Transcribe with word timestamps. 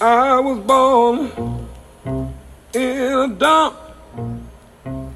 I 0.00 0.40
was 0.40 0.58
born 0.60 1.68
in 2.72 3.12
a 3.12 3.28
dump. 3.28 3.76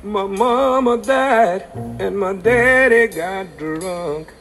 My 0.03 0.27
mama 0.27 0.99
died 0.99 1.67
and 1.99 2.19
my 2.19 2.35
daddy 2.35 3.07
got 3.07 3.57
drunk. 3.57 4.35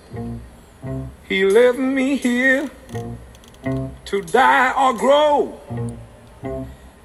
He 1.30 1.46
left 1.46 1.78
me 1.78 2.18
here 2.18 2.70
to 4.06 4.22
die 4.22 4.74
or 4.74 4.94
grow 4.94 5.58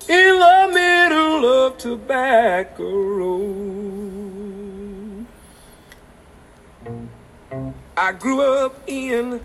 in 0.09 0.41
the 0.41 0.71
middle 0.73 1.47
of 1.47 1.79
Tobacco 1.79 2.91
Road. 2.91 3.77
I 7.97 8.13
grew 8.13 8.41
up 8.41 8.83
in. 8.89 9.41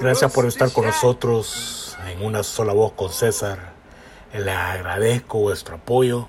Gracias 0.00 0.32
por 0.32 0.46
estar 0.46 0.70
con 0.72 0.86
nosotros 0.86 1.96
en 2.08 2.24
una 2.24 2.42
sola 2.42 2.72
voz 2.72 2.92
con 2.92 3.10
César. 3.10 3.72
Les 4.32 4.48
agradezco 4.48 5.38
vuestro 5.38 5.76
apoyo 5.76 6.26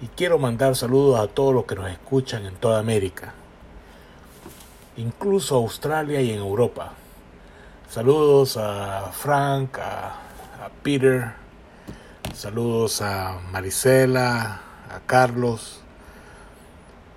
y 0.00 0.06
quiero 0.08 0.38
mandar 0.38 0.74
saludos 0.74 1.20
a 1.20 1.28
todos 1.28 1.54
los 1.54 1.64
que 1.66 1.74
nos 1.74 1.90
escuchan 1.90 2.46
en 2.46 2.54
toda 2.54 2.80
América, 2.80 3.34
incluso 4.96 5.56
Australia 5.56 6.20
y 6.22 6.30
en 6.30 6.38
Europa. 6.38 6.92
Saludos 7.88 8.56
a 8.56 9.10
Frank, 9.12 9.78
a, 9.78 10.06
a 10.64 10.70
Peter, 10.82 11.32
saludos 12.34 13.02
a 13.02 13.38
Marisela, 13.50 14.60
a 14.90 15.00
Carlos. 15.06 15.81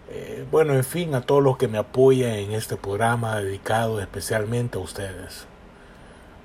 Eh, 0.09 0.45
bueno, 0.52 0.73
en 0.73 0.84
fin, 0.84 1.16
a 1.16 1.22
todos 1.22 1.41
los 1.41 1.58
que 1.58 1.68
me 1.68 1.77
apoyan 1.77 2.32
en 2.32 2.52
este 2.52 2.77
programa 2.77 3.40
dedicado 3.41 4.00
especialmente 4.00 4.77
a 4.77 4.82
ustedes. 4.82 5.46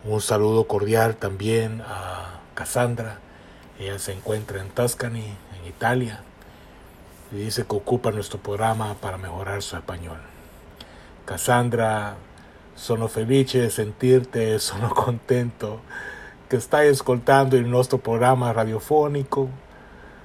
Un 0.05 0.21
saludo 0.21 0.67
cordial 0.67 1.17
también 1.17 1.83
a 1.87 2.41
Cassandra. 2.55 3.19
Ella 3.79 3.99
se 3.99 4.13
encuentra 4.13 4.61
en 4.61 4.71
Tuscany, 4.71 5.25
en 5.59 5.69
Italia, 5.69 6.23
y 7.33 7.37
dice 7.37 7.65
que 7.67 7.77
ocupa 7.77 8.11
nuestro 8.11 8.39
programa 8.39 8.95
para 8.95 9.19
mejorar 9.19 9.63
su 9.63 9.77
español. 9.77 10.19
Cassandra, 11.27 12.17
sono 12.75 13.09
felice 13.09 13.61
de 13.61 13.71
sentirte, 13.71 14.59
sono 14.61 14.89
contento 14.89 15.81
che 16.49 16.59
stai 16.59 16.89
ascoltando 16.89 17.57
il 17.57 17.67
nostro 17.67 17.99
programma 17.99 18.51
radiofonico. 18.51 19.49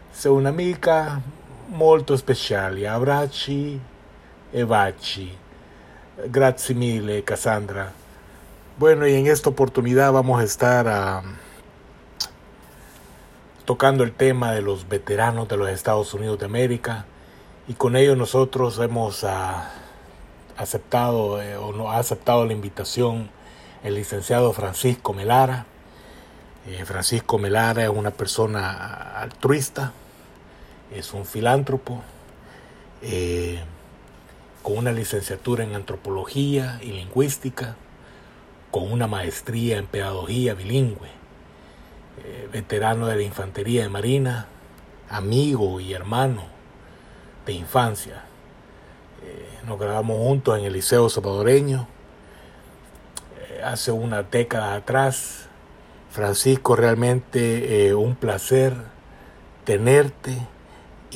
Sei 0.10 0.32
un'amica 0.32 1.22
molto 1.68 2.16
speciale. 2.18 2.88
Abbracci 2.88 3.80
e 4.52 4.66
baci. 4.66 5.38
Grazie 6.28 6.76
mille, 6.76 7.24
Cassandra. 7.24 7.92
Bueno, 8.78 9.08
y 9.08 9.16
en 9.16 9.28
esta 9.28 9.50
oportunidad 9.50 10.12
vamos 10.12 10.42
a 10.42 10.44
estar 10.44 10.86
uh, 10.86 11.28
tocando 13.66 14.04
el 14.04 14.12
tema 14.12 14.52
de 14.52 14.62
los 14.62 14.88
veteranos 14.88 15.48
de 15.48 15.58
los 15.58 15.70
Estados 15.70 16.14
Unidos 16.14 16.40
de 16.40 16.46
América 16.46 17.06
y 17.68 17.74
con 17.74 17.96
ello 17.96 18.16
nosotros 18.16 18.80
hemos 18.80 19.24
uh, 19.24 19.28
aceptado 20.58 21.42
eh, 21.42 21.58
o 21.58 21.72
no 21.72 21.92
ha 21.92 21.98
aceptado 21.98 22.46
la 22.46 22.54
invitación 22.54 23.30
el 23.86 23.96
licenciado 23.96 24.52
Francisco 24.52 25.14
Melara. 25.14 25.68
Eh, 26.68 26.84
Francisco 26.86 27.38
Melara 27.38 27.84
es 27.84 27.90
una 27.90 28.10
persona 28.12 29.20
altruista, 29.20 29.94
es 30.96 31.14
un 31.14 31.26
filántropo, 31.26 32.02
eh, 33.02 33.60
con 34.64 34.78
una 34.78 34.92
licenciatura 34.92 35.64
en 35.64 35.76
antropología 35.76 36.80
y 36.82 36.92
lingüística, 36.92 37.76
con 38.72 38.92
una 38.92 39.08
maestría 39.08 39.78
en 39.78 39.86
pedagogía 39.86 40.54
bilingüe, 40.54 41.10
eh, 42.24 42.50
veterano 42.52 43.08
de 43.08 43.18
la 43.18 43.22
Infantería 43.22 43.84
de 43.84 43.90
Marina, 43.90 44.48
amigo 45.10 45.80
y 45.80 45.94
hermano 45.94 46.44
de 47.46 47.54
infancia. 47.54 48.24
Eh, 49.24 49.60
nos 49.68 49.78
grabamos 49.78 50.18
juntos 50.18 50.58
en 50.58 50.66
el 50.66 50.74
Liceo 50.74 51.10
Salvadoreño 51.10 51.88
hace 53.64 53.92
una 53.92 54.24
década 54.24 54.76
atrás. 54.76 55.48
Francisco, 56.12 56.76
realmente 56.76 57.94
un 57.94 58.16
placer 58.16 58.74
tenerte 59.66 60.38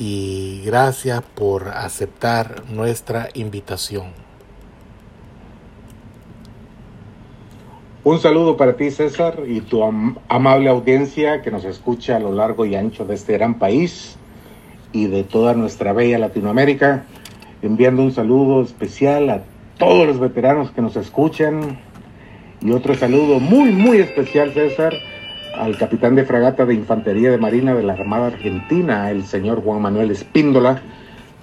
y 0.00 0.62
gracias 0.64 1.20
por 1.20 1.68
aceptar 1.68 2.64
nuestra 2.70 3.28
invitación. 3.34 4.06
Un 8.02 8.18
saludo 8.18 8.56
para 8.56 8.76
ti, 8.76 8.90
César, 8.90 9.42
y 9.46 9.60
tu 9.60 9.84
am 9.84 10.16
amable 10.28 10.70
audiencia 10.70 11.42
que 11.42 11.50
nos 11.50 11.66
escucha 11.66 12.16
a 12.16 12.18
lo 12.18 12.32
largo 12.32 12.64
y 12.64 12.76
ancho 12.76 13.04
de 13.04 13.14
este 13.14 13.34
gran 13.34 13.58
país 13.58 14.16
y 14.90 15.06
de 15.06 15.22
toda 15.22 15.52
nuestra 15.52 15.92
bella 15.92 16.18
Latinoamérica. 16.18 17.04
Enviando 17.60 18.02
un 18.02 18.12
saludo 18.12 18.62
especial 18.62 19.28
a 19.28 19.42
todos 19.76 20.06
los 20.06 20.18
veteranos 20.18 20.70
que 20.70 20.80
nos 20.80 20.96
escuchan 20.96 21.78
y 22.62 22.70
otro 22.70 22.94
saludo 22.94 23.38
muy, 23.38 23.70
muy 23.70 23.98
especial, 23.98 24.54
César, 24.54 24.94
al 25.60 25.76
capitán 25.76 26.14
de 26.14 26.24
fragata 26.24 26.64
de 26.64 26.72
Infantería 26.72 27.30
de 27.30 27.36
Marina 27.36 27.74
de 27.74 27.82
la 27.82 27.92
Armada 27.92 28.28
Argentina, 28.28 29.10
el 29.10 29.24
señor 29.24 29.62
Juan 29.62 29.82
Manuel 29.82 30.10
Espíndola, 30.10 30.80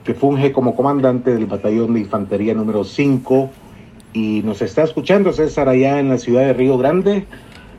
que 0.04 0.16
funge 0.16 0.52
como 0.52 0.76
comandante 0.76 1.36
del 1.36 1.46
Batallón 1.46 1.94
de 1.94 2.00
Infantería 2.00 2.56
número 2.56 2.84
5 2.84 3.52
y 4.14 4.42
nos 4.44 4.64
está 4.64 4.82
escuchando 4.82 5.34
César 5.34 5.70
allá 5.70 6.00
en 6.00 6.10
la 6.10 6.18
ciudad 6.18 6.42
de 6.42 6.54
Río 6.54 6.80
Grande, 6.80 7.26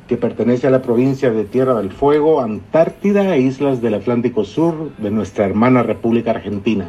que 0.07 0.17
pertenece 0.17 0.69
a 0.69 0.71
la 0.71 0.81
provincia 0.81 1.33
de 1.33 1.45
Tierra 1.45 1.75
del 1.75 1.91
Fuego, 1.91 2.41
Antártida 2.41 3.35
e 3.35 3.41
islas 3.41 3.83
del 3.83 3.95
Atlántico 3.95 4.45
Sur 4.45 4.93
de 4.99 5.11
nuestra 5.11 5.45
hermana 5.45 5.83
República 5.83 6.31
Argentina. 6.31 6.89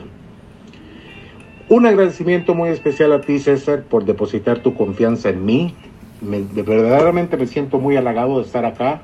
Un 1.70 1.88
agradecimiento 1.88 2.54
muy 2.54 2.70
especial 2.70 3.14
a 3.14 3.22
ti, 3.22 3.40
César, 3.40 3.82
por 3.82 4.06
depositar 4.06 4.60
tu 4.60 4.76
confianza 4.76 5.30
en 5.30 5.44
mí. 5.44 5.74
Me, 6.22 6.42
verdaderamente 6.42 7.36
me 7.36 7.48
siento 7.48 7.80
muy 7.80 7.98
halagado 7.98 8.38
de 8.38 8.46
estar 8.46 8.66
acá 8.66 9.02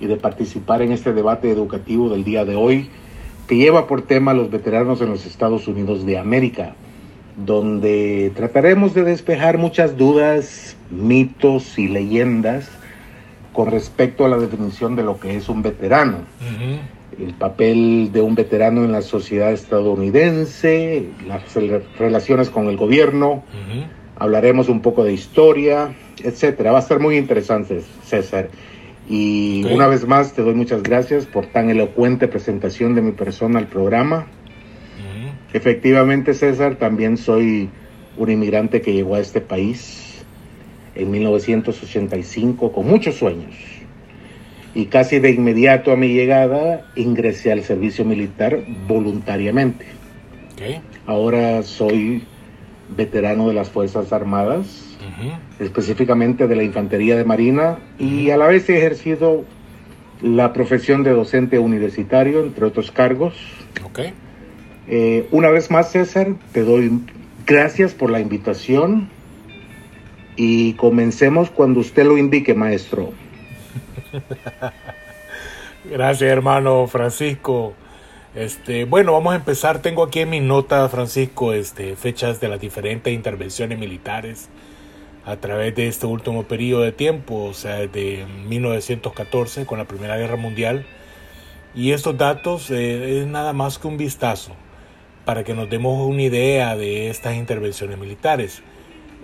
y 0.00 0.06
de 0.06 0.16
participar 0.16 0.82
en 0.82 0.92
este 0.92 1.12
debate 1.12 1.50
educativo 1.50 2.08
del 2.08 2.24
día 2.24 2.44
de 2.44 2.56
hoy, 2.56 2.90
que 3.46 3.56
lleva 3.56 3.86
por 3.86 4.02
tema 4.02 4.34
los 4.34 4.50
veteranos 4.50 5.00
en 5.00 5.10
los 5.10 5.26
Estados 5.26 5.68
Unidos 5.68 6.06
de 6.06 6.18
América 6.18 6.74
donde 7.36 8.32
trataremos 8.34 8.94
de 8.94 9.04
despejar 9.04 9.58
muchas 9.58 9.96
dudas, 9.96 10.76
mitos 10.90 11.78
y 11.78 11.88
leyendas 11.88 12.70
con 13.52 13.70
respecto 13.70 14.24
a 14.24 14.28
la 14.28 14.38
definición 14.38 14.96
de 14.96 15.02
lo 15.02 15.18
que 15.18 15.36
es 15.36 15.48
un 15.48 15.62
veterano. 15.62 16.18
Uh 16.40 16.62
-huh. 16.62 17.26
El 17.26 17.34
papel 17.34 18.10
de 18.12 18.22
un 18.22 18.34
veterano 18.34 18.84
en 18.84 18.92
la 18.92 19.02
sociedad 19.02 19.52
estadounidense, 19.52 21.08
las 21.26 21.42
relaciones 21.98 22.48
con 22.48 22.68
el 22.68 22.76
gobierno, 22.76 23.30
uh 23.30 23.36
-huh. 23.36 23.86
hablaremos 24.16 24.68
un 24.68 24.80
poco 24.80 25.04
de 25.04 25.12
historia, 25.12 25.94
etcétera. 26.22 26.72
Va 26.72 26.78
a 26.78 26.82
ser 26.82 27.00
muy 27.00 27.16
interesante, 27.16 27.82
César. 28.04 28.48
Y 29.08 29.62
okay. 29.64 29.74
una 29.74 29.86
vez 29.88 30.06
más 30.06 30.32
te 30.32 30.42
doy 30.42 30.54
muchas 30.54 30.82
gracias 30.82 31.26
por 31.26 31.46
tan 31.46 31.70
elocuente 31.70 32.28
presentación 32.28 32.94
de 32.94 33.02
mi 33.02 33.12
persona 33.12 33.58
al 33.58 33.66
programa. 33.66 34.26
Efectivamente, 35.52 36.32
César, 36.32 36.76
también 36.76 37.18
soy 37.18 37.68
un 38.16 38.30
inmigrante 38.30 38.80
que 38.80 38.94
llegó 38.94 39.16
a 39.16 39.20
este 39.20 39.40
país 39.40 40.24
en 40.94 41.10
1985 41.10 42.72
con 42.72 42.86
muchos 42.86 43.16
sueños. 43.16 43.54
Y 44.74 44.86
casi 44.86 45.18
de 45.18 45.30
inmediato 45.30 45.92
a 45.92 45.96
mi 45.96 46.08
llegada 46.08 46.86
ingresé 46.96 47.52
al 47.52 47.62
servicio 47.62 48.06
militar 48.06 48.60
voluntariamente. 48.88 49.84
Okay. 50.54 50.80
Ahora 51.06 51.62
soy 51.62 52.22
veterano 52.96 53.48
de 53.48 53.54
las 53.54 53.70
Fuerzas 53.70 54.12
Armadas, 54.12 54.91
-huh. 55.20 55.64
específicamente 55.64 56.46
de 56.46 56.56
la 56.56 56.62
Infantería 56.62 57.16
de 57.16 57.24
Marina, 57.24 57.78
uh 57.98 58.02
-huh. 58.02 58.24
y 58.24 58.30
a 58.30 58.36
la 58.36 58.46
vez 58.46 58.68
he 58.68 58.78
ejercido 58.78 59.44
la 60.22 60.52
profesión 60.52 61.02
de 61.02 61.10
docente 61.10 61.58
universitario, 61.58 62.40
entre 62.42 62.64
otros 62.64 62.90
cargos. 62.90 63.34
Okay. 63.84 64.12
Eh, 64.88 65.26
una 65.30 65.48
vez 65.48 65.70
más, 65.70 65.90
César, 65.90 66.28
te 66.52 66.62
doy 66.62 67.00
gracias 67.46 67.92
por 67.92 68.10
la 68.10 68.20
invitación 68.20 69.08
y 70.36 70.74
comencemos 70.74 71.50
cuando 71.50 71.80
usted 71.80 72.04
lo 72.04 72.16
indique, 72.18 72.54
maestro. 72.54 73.12
gracias, 75.90 76.30
hermano 76.30 76.86
Francisco. 76.86 77.74
Este, 78.34 78.84
bueno, 78.84 79.12
vamos 79.12 79.34
a 79.34 79.36
empezar. 79.36 79.82
Tengo 79.82 80.04
aquí 80.04 80.20
en 80.20 80.30
mi 80.30 80.40
nota, 80.40 80.88
Francisco, 80.88 81.52
este, 81.52 81.96
fechas 81.96 82.40
de 82.40 82.48
las 82.48 82.60
diferentes 82.60 83.12
intervenciones 83.12 83.78
militares 83.78 84.48
a 85.24 85.36
través 85.36 85.74
de 85.74 85.86
este 85.86 86.06
último 86.06 86.44
periodo 86.44 86.82
de 86.82 86.92
tiempo, 86.92 87.44
o 87.44 87.54
sea, 87.54 87.86
de 87.86 88.26
1914 88.48 89.66
con 89.66 89.78
la 89.78 89.84
Primera 89.84 90.16
Guerra 90.16 90.36
Mundial. 90.36 90.84
Y 91.74 91.92
estos 91.92 92.18
datos 92.18 92.70
eh, 92.70 93.20
es 93.20 93.26
nada 93.26 93.52
más 93.52 93.78
que 93.78 93.86
un 93.86 93.96
vistazo 93.96 94.52
para 95.24 95.44
que 95.44 95.54
nos 95.54 95.70
demos 95.70 96.06
una 96.06 96.22
idea 96.22 96.76
de 96.76 97.08
estas 97.08 97.36
intervenciones 97.36 97.98
militares. 97.98 98.62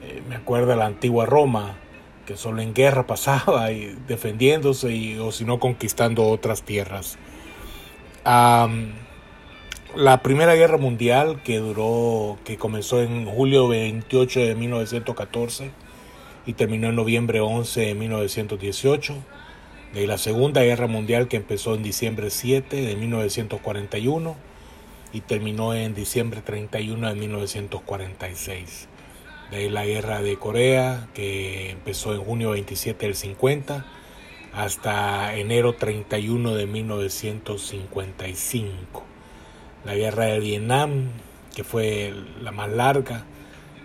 Eh, 0.03 0.23
me 0.29 0.37
acuerdo 0.37 0.75
la 0.77 0.87
antigua 0.87 1.27
Roma, 1.27 1.77
que 2.27 2.37
solo 2.37 2.63
en 2.63 2.75
guerra 2.75 3.07
pasaba 3.07 3.73
y 3.73 3.97
defendiéndose 4.07 5.19
o 5.19 5.33
si 5.33 5.45
no 5.45 5.59
conquistando 5.59 6.29
otras 6.29 6.63
tierras. 6.63 7.19
la 8.25 10.23
Primera 10.23 10.55
Guerra 10.55 10.77
Mundial 10.77 11.43
que 11.43 11.59
duró, 11.59 12.39
que 12.45 12.57
comenzó 12.57 13.03
en 13.03 13.27
julio 13.27 13.67
28 13.67 14.41
de 14.41 14.55
1914 14.55 15.88
y 16.49 16.55
terminó 16.55 16.89
en 16.89 16.97
noviembre 16.97 17.41
11 17.41 17.81
de 17.83 17.95
1918. 17.95 19.15
De 19.93 20.07
la 20.07 20.17
Segunda 20.17 20.63
Guerra 20.63 20.87
Mundial 20.87 21.29
que 21.29 21.37
empezó 21.37 21.75
en 21.75 21.83
diciembre 21.83 22.31
7 22.31 22.81
de 22.81 22.97
1941 22.97 24.35
y 25.13 25.21
terminó 25.21 25.75
en 25.75 25.95
diciembre 25.95 26.41
31 26.41 27.07
de 27.07 27.15
1946 27.15 28.89
de 29.51 29.69
la 29.69 29.85
guerra 29.85 30.23
de 30.23 30.39
Corea, 30.39 31.09
que 31.13 31.69
empezó 31.71 32.15
en 32.15 32.25
junio 32.25 32.49
27 32.51 33.05
del 33.05 33.15
50 33.15 33.85
hasta 34.55 35.37
enero 35.37 35.75
31 35.75 36.55
de 36.55 36.67
1955. 36.67 39.05
La 39.85 39.95
guerra 39.95 40.25
de 40.25 40.41
Vietnam, 40.41 41.11
que 41.55 41.63
fue 41.63 42.15
la 42.41 42.53
más 42.53 42.71
larga, 42.71 43.27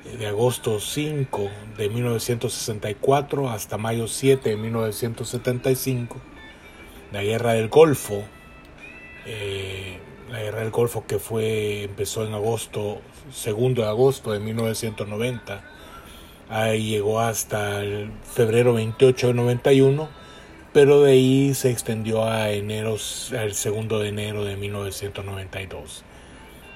de 0.03 0.27
agosto 0.27 0.79
5 0.79 1.49
de 1.77 1.89
1964 1.89 3.49
hasta 3.49 3.77
mayo 3.77 4.07
7 4.07 4.49
de 4.49 4.57
1975. 4.57 6.17
La 7.11 7.23
guerra 7.23 7.53
del 7.53 7.69
Golfo, 7.69 8.23
eh, 9.25 9.99
la 10.29 10.41
guerra 10.41 10.59
del 10.59 10.71
Golfo 10.71 11.05
que 11.07 11.19
fue 11.19 11.83
empezó 11.83 12.25
en 12.25 12.33
agosto, 12.33 12.99
segundo 13.31 13.83
de 13.83 13.87
agosto 13.87 14.31
de 14.31 14.39
1990, 14.39 15.63
ahí 16.49 16.89
llegó 16.89 17.19
hasta 17.19 17.81
febrero 18.33 18.73
28 18.73 19.27
de 19.27 19.33
91, 19.33 20.09
pero 20.73 21.01
de 21.01 21.11
ahí 21.13 21.53
se 21.53 21.71
extendió 21.71 22.25
a 22.25 22.49
enero, 22.51 22.97
al 23.37 23.53
segundo 23.53 23.99
de 23.99 24.09
enero 24.09 24.43
de 24.43 24.57
1992. 24.57 26.03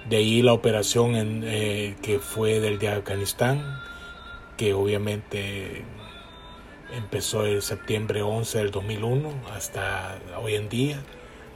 De 0.09 0.18
ahí 0.18 0.42
la 0.42 0.54
operación 0.54 1.42
eh, 1.44 1.98
que 2.01 2.19
fue 2.19 2.62
del 2.62 2.80
de 2.80 2.88
Afganistán, 2.88 3.62
que 4.56 4.74
obviamente 4.74 5.83
empezó 6.95 7.45
el 7.45 7.62
septiembre 7.62 8.21
11 8.21 8.57
del 8.59 8.71
2001 8.71 9.30
hasta 9.54 10.18
hoy 10.42 10.56
en 10.56 10.69
día, 10.69 11.01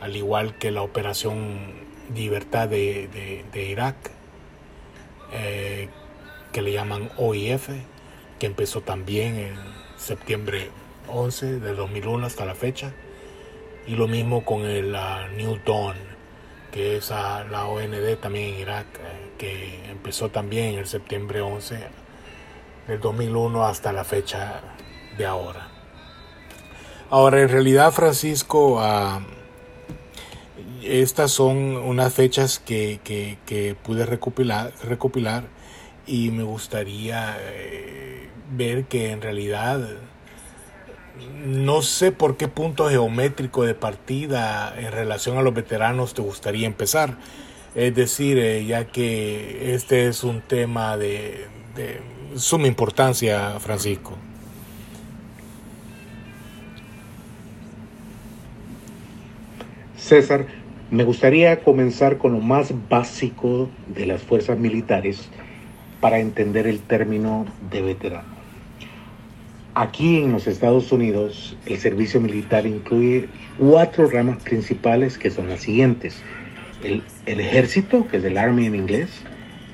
al 0.01 0.17
igual 0.17 0.57
que 0.57 0.69
la 0.71 0.81
operación 0.81 1.89
Libertad 2.13 2.67
de, 2.67 3.45
Irak, 3.55 3.95
eh, 5.31 5.87
que 6.51 6.61
le 6.61 6.73
llaman 6.73 7.09
OIF, 7.15 7.69
que 8.37 8.47
empezó 8.47 8.81
también 8.81 9.37
en 9.37 9.53
septiembre 9.95 10.67
11 11.07 11.59
del 11.61 11.77
2001 11.77 12.25
hasta 12.25 12.45
la 12.45 12.55
fecha. 12.55 12.91
Y 13.87 13.95
lo 13.95 14.09
mismo 14.09 14.43
con 14.43 14.65
el 14.65 14.91
New 15.37 15.57
Dawn, 15.65 15.95
que 16.71 16.97
es 16.97 17.09
la 17.09 17.65
OND 17.67 18.17
también 18.19 18.55
en 18.55 18.59
Irak, 18.61 18.87
eh, 18.99 19.31
que 19.37 19.91
empezó 19.91 20.29
también 20.29 20.75
el 20.75 20.87
septiembre 20.87 21.41
11 21.41 21.79
del 22.87 22.99
2001 22.99 23.65
hasta 23.65 23.91
la 23.91 24.03
fecha 24.03 24.61
de 25.17 25.25
ahora. 25.25 25.67
Ahora, 27.09 27.41
en 27.41 27.49
realidad, 27.49 27.91
Francisco, 27.91 28.81
uh, 28.81 29.21
estas 30.83 31.31
son 31.31 31.57
unas 31.75 32.13
fechas 32.13 32.59
que, 32.59 32.99
que, 33.03 33.75
pude 33.83 34.05
recopilar, 34.05 34.71
recopilar 34.83 35.43
y 36.07 36.31
me 36.31 36.43
gustaría 36.43 37.37
eh, 37.39 38.29
ver 38.51 38.85
que 38.85 39.11
en 39.11 39.21
realidad 39.21 39.81
no 41.45 41.81
sé 41.81 42.11
por 42.11 42.37
qué 42.37 42.47
punto 42.47 42.89
geométrico 42.89 43.63
de 43.63 43.73
partida 43.73 44.73
en 44.77 44.91
relación 44.91 45.37
a 45.37 45.41
los 45.41 45.53
veteranos 45.53 46.13
te 46.13 46.21
gustaría 46.21 46.67
empezar. 46.67 47.17
Es 47.75 47.95
decir, 47.95 48.37
eh, 48.37 48.65
ya 48.65 48.85
que 48.85 49.73
este 49.73 50.07
es 50.07 50.23
un 50.23 50.41
tema 50.41 50.97
de, 50.97 51.47
de 51.75 52.01
suma 52.35 52.67
importancia, 52.67 53.59
Francisco. 53.59 54.17
César, 59.97 60.45
me 60.89 61.05
gustaría 61.05 61.63
comenzar 61.63 62.17
con 62.17 62.33
lo 62.33 62.39
más 62.39 62.73
básico 62.89 63.69
de 63.87 64.05
las 64.05 64.21
fuerzas 64.21 64.57
militares 64.57 65.29
para 66.01 66.19
entender 66.19 66.67
el 66.67 66.81
término 66.81 67.45
de 67.71 67.81
veterano. 67.81 68.40
Aquí 69.73 70.17
en 70.17 70.33
los 70.33 70.47
Estados 70.47 70.91
Unidos 70.91 71.55
el 71.65 71.77
servicio 71.77 72.19
militar 72.19 72.67
incluye 72.67 73.29
cuatro 73.57 74.09
ramas 74.09 74.43
principales 74.43 75.17
que 75.17 75.31
son 75.31 75.47
las 75.47 75.61
siguientes. 75.61 76.21
El, 76.83 77.03
ejército, 77.25 78.05
que 78.07 78.17
es 78.17 78.23
el 78.25 78.37
Army 78.37 78.65
en 78.65 78.75
inglés, 78.75 79.09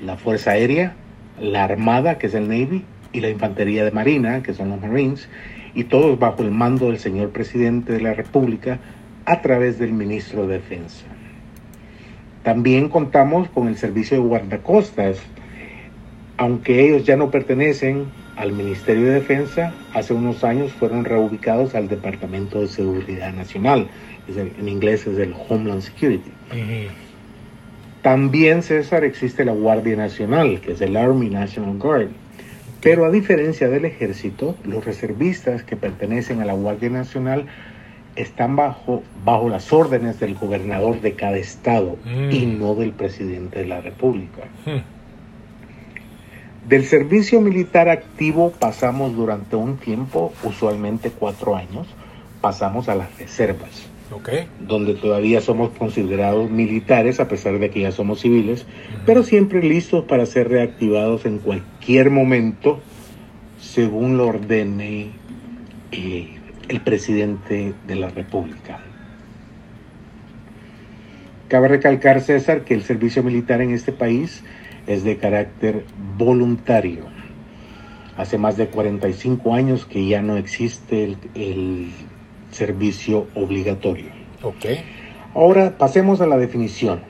la 0.04 0.16
Fuerza 0.16 0.52
Aérea, 0.52 0.94
la 1.40 1.64
Armada, 1.64 2.18
que 2.18 2.28
es 2.28 2.34
el 2.34 2.48
Navy, 2.48 2.84
y 3.12 3.20
la 3.20 3.30
Infantería 3.30 3.84
de 3.84 3.90
Marina, 3.90 4.42
que 4.42 4.54
son 4.54 4.68
los 4.68 4.80
Marines, 4.80 5.28
y 5.74 5.84
todos 5.84 6.16
bajo 6.16 6.42
el 6.42 6.52
mando 6.52 6.86
del 6.86 7.00
señor 7.00 7.30
presidente 7.30 7.92
de 7.92 8.00
la 8.00 8.14
República, 8.14 8.78
a 9.24 9.42
través 9.42 9.80
del 9.80 9.92
ministro 9.92 10.46
de 10.46 10.58
Defensa. 10.58 11.06
También 12.44 12.88
contamos 12.88 13.48
con 13.48 13.66
el 13.66 13.76
servicio 13.76 14.16
de 14.16 14.22
guardacostas, 14.22 15.18
aunque 16.36 16.86
ellos 16.86 17.04
ya 17.04 17.16
no 17.16 17.32
pertenecen 17.32 18.06
al 18.38 18.52
Ministerio 18.52 19.06
de 19.06 19.14
Defensa, 19.14 19.74
hace 19.94 20.14
unos 20.14 20.44
años 20.44 20.72
fueron 20.72 21.04
reubicados 21.04 21.74
al 21.74 21.88
Departamento 21.88 22.60
de 22.60 22.68
Seguridad 22.68 23.32
Nacional, 23.32 23.88
en 24.28 24.68
inglés 24.68 25.06
es 25.06 25.18
el 25.18 25.34
Homeland 25.48 25.82
Security. 25.82 26.30
También, 28.02 28.62
César, 28.62 29.04
existe 29.04 29.44
la 29.44 29.52
Guardia 29.52 29.96
Nacional, 29.96 30.60
que 30.60 30.72
es 30.72 30.80
el 30.80 30.96
Army 30.96 31.30
National 31.30 31.78
Guard. 31.78 32.08
Pero 32.80 33.04
a 33.04 33.10
diferencia 33.10 33.68
del 33.68 33.84
ejército, 33.84 34.54
los 34.64 34.84
reservistas 34.84 35.64
que 35.64 35.74
pertenecen 35.76 36.40
a 36.40 36.44
la 36.44 36.52
Guardia 36.52 36.90
Nacional 36.90 37.46
están 38.14 38.54
bajo, 38.54 39.02
bajo 39.24 39.48
las 39.48 39.72
órdenes 39.72 40.20
del 40.20 40.36
gobernador 40.36 41.00
de 41.00 41.14
cada 41.14 41.38
estado 41.38 41.96
mm. 42.04 42.30
y 42.30 42.46
no 42.46 42.76
del 42.76 42.92
presidente 42.92 43.60
de 43.60 43.66
la 43.66 43.80
República. 43.80 44.42
Hmm. 44.64 44.97
Del 46.68 46.84
servicio 46.84 47.40
militar 47.40 47.88
activo 47.88 48.52
pasamos 48.52 49.16
durante 49.16 49.56
un 49.56 49.78
tiempo, 49.78 50.34
usualmente 50.44 51.10
cuatro 51.10 51.56
años, 51.56 51.86
pasamos 52.42 52.90
a 52.90 52.94
las 52.94 53.18
reservas, 53.18 53.86
donde 54.60 54.92
todavía 54.92 55.40
somos 55.40 55.70
considerados 55.70 56.50
militares 56.50 57.20
a 57.20 57.28
pesar 57.28 57.58
de 57.58 57.70
que 57.70 57.80
ya 57.80 57.90
somos 57.90 58.20
civiles, 58.20 58.66
pero 59.06 59.22
siempre 59.22 59.62
listos 59.62 60.04
para 60.04 60.26
ser 60.26 60.50
reactivados 60.50 61.24
en 61.24 61.38
cualquier 61.38 62.10
momento 62.10 62.80
según 63.58 64.18
lo 64.18 64.26
ordene 64.26 65.12
eh, 65.90 66.28
el 66.68 66.80
presidente 66.82 67.72
de 67.86 67.94
la 67.94 68.10
República. 68.10 68.80
Cabe 71.48 71.68
recalcar, 71.68 72.20
César, 72.20 72.64
que 72.64 72.74
el 72.74 72.82
servicio 72.82 73.22
militar 73.22 73.62
en 73.62 73.70
este 73.70 73.90
país 73.90 74.44
es 74.88 75.04
de 75.04 75.16
carácter 75.16 75.84
voluntario. 76.16 77.04
Hace 78.16 78.38
más 78.38 78.56
de 78.56 78.66
45 78.66 79.54
años 79.54 79.84
que 79.86 80.06
ya 80.08 80.22
no 80.22 80.36
existe 80.36 81.16
el, 81.34 81.90
servicio 82.50 83.26
obligatorio. 83.34 84.06
Ok. 84.42 84.64
Ahora 85.34 85.76
pasemos 85.76 86.22
a 86.22 86.26
la 86.26 86.38
definición. 86.38 87.00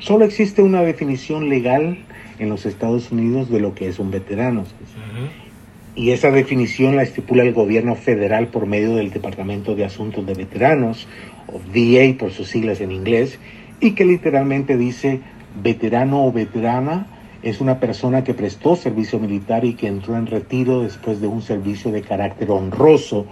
Solo 0.00 0.24
existe 0.24 0.60
una 0.60 0.82
definición 0.82 1.48
legal 1.48 1.98
en 2.40 2.48
los 2.48 2.66
Estados 2.66 3.12
Unidos 3.12 3.48
de 3.48 3.60
lo 3.60 3.74
que 3.76 3.88
es 3.88 4.00
un 4.00 4.10
veterano 4.10 4.64
y 5.94 6.12
esa 6.12 6.30
definición 6.30 6.96
la 6.96 7.02
estipula 7.02 7.42
el 7.42 7.52
gobierno 7.52 7.94
federal 7.94 8.48
por 8.48 8.66
medio 8.66 8.96
del 8.96 9.10
Departamento 9.10 9.74
de 9.74 9.84
Asuntos 9.84 10.24
de 10.24 10.34
Veteranos, 10.34 11.06
o 11.46 11.58
VA 11.58 12.16
por 12.18 12.30
sus 12.30 12.48
siglas 12.48 12.80
en 12.80 12.92
inglés, 12.92 13.38
y 13.80 13.92
que 13.92 14.04
literalmente 14.04 14.76
dice 14.76 15.20
veterano 15.62 16.24
o 16.24 16.32
veterana 16.32 17.06
es 17.42 17.60
una 17.60 17.80
persona 17.80 18.22
que 18.22 18.34
prestó 18.34 18.76
servicio 18.76 19.18
militar 19.18 19.64
y 19.64 19.74
que 19.74 19.86
entró 19.86 20.16
en 20.16 20.26
retiro 20.26 20.82
después 20.82 21.20
de 21.20 21.26
un 21.26 21.40
servicio 21.40 21.90
de 21.90 22.02
carácter 22.02 22.50
honroso, 22.50 23.26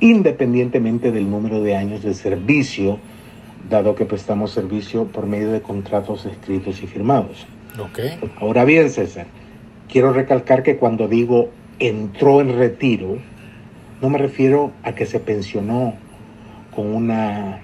independientemente 0.00 1.12
del 1.12 1.30
número 1.30 1.62
de 1.62 1.76
años 1.76 2.02
de 2.02 2.14
servicio, 2.14 2.98
dado 3.70 3.94
que 3.94 4.04
prestamos 4.04 4.50
servicio 4.50 5.04
por 5.06 5.26
medio 5.26 5.52
de 5.52 5.62
contratos 5.62 6.26
escritos 6.26 6.82
y 6.82 6.86
firmados. 6.88 7.46
Okay. 7.78 8.18
Ahora 8.40 8.64
bien, 8.64 8.90
César, 8.90 9.26
quiero 9.88 10.12
recalcar 10.12 10.62
que 10.62 10.76
cuando 10.76 11.06
digo 11.06 11.50
entró 11.78 12.40
en 12.40 12.58
retiro, 12.58 13.18
no 14.00 14.10
me 14.10 14.18
refiero 14.18 14.72
a 14.82 14.94
que 14.94 15.06
se 15.06 15.20
pensionó 15.20 15.94
con 16.74 16.92
una 16.92 17.60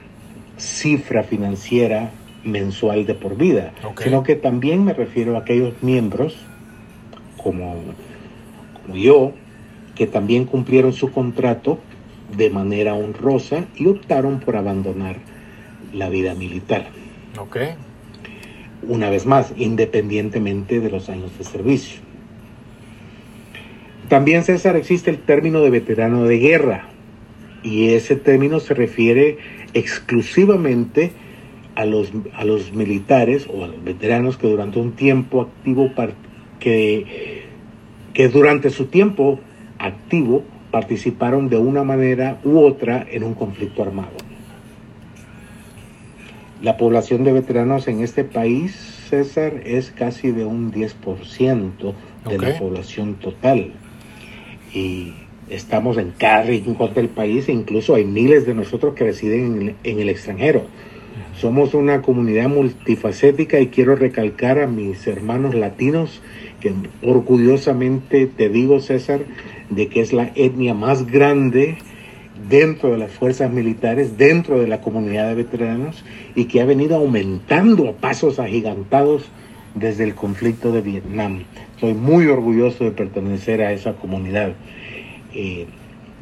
cifra 0.57 1.25
financiera 1.25 2.11
mensual 2.45 3.07
de 3.07 3.15
por 3.15 3.37
vida, 3.37 3.73
sino 4.03 4.23
que 4.23 4.37
también 4.37 4.85
me 4.85 4.93
refiero 4.93 5.37
a 5.37 5.41
aquellos 5.41 5.75
miembros, 5.83 6.37
como, 7.37 7.77
como 8.83 8.97
yo, 8.97 9.33
que 9.95 10.07
también 10.07 10.45
cumplieron 10.45 10.93
su 10.93 11.11
contrato 11.11 11.79
de 12.37 12.51
manera 12.51 12.95
honrosa 12.95 13.67
y 13.77 13.87
optaron 13.87 14.41
por 14.41 14.57
abandonar 14.57 15.17
la 15.93 16.09
vida 16.09 16.35
militar. 16.35 16.87
Ok. 17.39 17.57
Una 18.87 19.11
vez 19.11 19.27
más, 19.27 19.53
independientemente 19.57 20.81
de 20.81 20.91
los 20.91 21.09
años 21.09 21.37
de 21.37 21.45
servicio. 21.45 22.01
También, 24.09 24.45
César, 24.45 24.77
existe 24.77 25.11
el 25.11 25.19
término 25.19 25.61
de 25.61 25.71
veterano 25.71 26.25
de 26.25 26.39
guerra. 26.39 26.89
Y 27.63 27.91
ese 27.91 28.17
término 28.17 28.61
se 28.61 28.73
refiere 28.75 29.39
exclusivamente 29.75 31.11
a 31.11 31.28
los, 31.85 32.13
a 32.35 32.45
los 32.45 32.73
militares 32.73 33.49
o 33.53 33.65
a 33.65 33.69
los 33.69 33.85
veteranos 33.85 34.37
que 34.37 34.49
durante 34.49 34.79
un 34.79 34.93
tiempo 34.93 35.43
activo, 35.43 35.91
que, 36.59 37.45
que 38.13 38.29
durante 38.29 38.71
su 38.71 38.87
tiempo 38.87 39.39
activo 39.79 40.43
participaron 40.71 41.49
de 41.49 41.57
una 41.57 41.85
manera 41.85 42.39
u 42.45 42.59
otra 42.59 43.07
en 43.11 43.23
un 43.25 43.35
conflicto 43.35 43.83
armado. 43.83 44.13
La 46.63 46.77
población 46.77 47.23
de 47.23 47.33
veteranos 47.33 47.87
en 47.87 48.03
este 48.03 48.25
país, 48.25 48.75
César, 49.09 49.63
es 49.65 49.93
casi 49.93 50.33
de 50.33 50.45
un 50.45 50.73
10% 50.73 51.95
de 52.29 52.39
la 52.39 52.59
población 52.59 53.15
total. 53.15 53.73
Y 54.75 55.13
estamos 55.49 55.99
en 55.99 56.11
cada 56.11 56.43
rincón 56.43 56.93
del 56.95 57.09
país 57.09 57.49
e 57.49 57.53
incluso 57.53 57.95
hay 57.95 58.05
miles 58.05 58.45
de 58.45 58.55
nosotros 58.55 58.95
que 58.95 59.05
residen 59.05 59.45
en 59.45 59.63
el, 59.63 59.75
en 59.85 60.01
el 60.01 60.09
extranjero. 60.09 60.67
Somos 61.37 61.75
una 61.75 62.03
comunidad 62.03 62.49
multifacética 62.49 63.61
y 63.61 63.69
quiero 63.69 63.97
recalcar 63.97 64.59
a 64.59 64.67
mis 64.67 65.07
hermanos 65.07 65.55
latinos 65.55 66.21
que 66.61 66.73
orgullosamente 67.03 68.27
te 68.27 68.49
digo, 68.49 68.81
César, 68.81 69.21
de 69.71 69.89
que 69.89 70.01
es 70.01 70.13
la 70.13 70.31
etnia 70.35 70.75
más 70.75 71.07
grande 71.07 71.79
dentro 72.49 72.91
de 72.91 72.99
las 72.99 73.11
fuerzas 73.11 73.51
militares, 73.53 74.17
dentro 74.17 74.61
de 74.61 74.69
la 74.69 74.81
comunidad 74.81 75.29
de 75.29 75.35
veteranos 75.35 76.05
y 76.35 76.47
que 76.47 76.61
ha 76.61 76.65
venido 76.65 76.97
aumentando 76.97 77.89
a 77.89 77.93
pasos 77.93 78.39
agigantados 78.39 79.29
desde 79.75 80.05
el 80.05 80.15
conflicto 80.15 80.73
de 80.73 80.81
Vietnam. 80.81 81.45
Soy 81.79 81.95
muy 81.95 82.27
orgulloso 82.27 82.85
de 82.85 82.91
pertenecer 82.91 83.63
a 83.63 83.73
esa 83.73 83.95
comunidad. 83.95 84.53
Eh, 85.35 85.67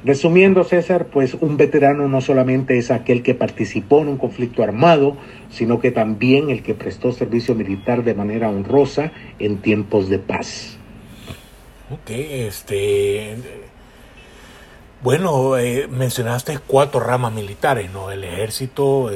resumiendo, 0.05 0.65
César, 0.65 1.07
pues 1.07 1.35
un 1.35 1.57
veterano 1.57 2.09
no 2.09 2.21
solamente 2.21 2.79
es 2.79 2.91
aquel 2.91 3.23
que 3.23 3.35
participó 3.35 4.01
en 4.01 4.09
un 4.09 4.19
conflicto 4.19 4.63
armado, 4.63 5.17
sino 5.51 5.81
que 5.81 5.91
también 5.91 6.51
el 6.51 6.63
que 6.63 6.75
prestó 6.75 7.13
servicio 7.13 7.55
militar 7.55 8.05
de 8.05 8.15
manera 8.15 8.49
honrosa 8.49 9.13
en 9.39 9.59
tiempos 9.59 10.09
de 10.09 10.19
paz. 10.19 10.79
Ok, 11.91 12.11
este. 12.11 13.37
Bueno, 15.03 15.57
eh, 15.57 15.87
mencionaste 15.89 16.59
cuatro 16.67 17.01
ramas 17.01 17.33
militares, 17.33 17.91
¿no? 17.93 18.11
El 18.11 18.25
ejército, 18.25 19.11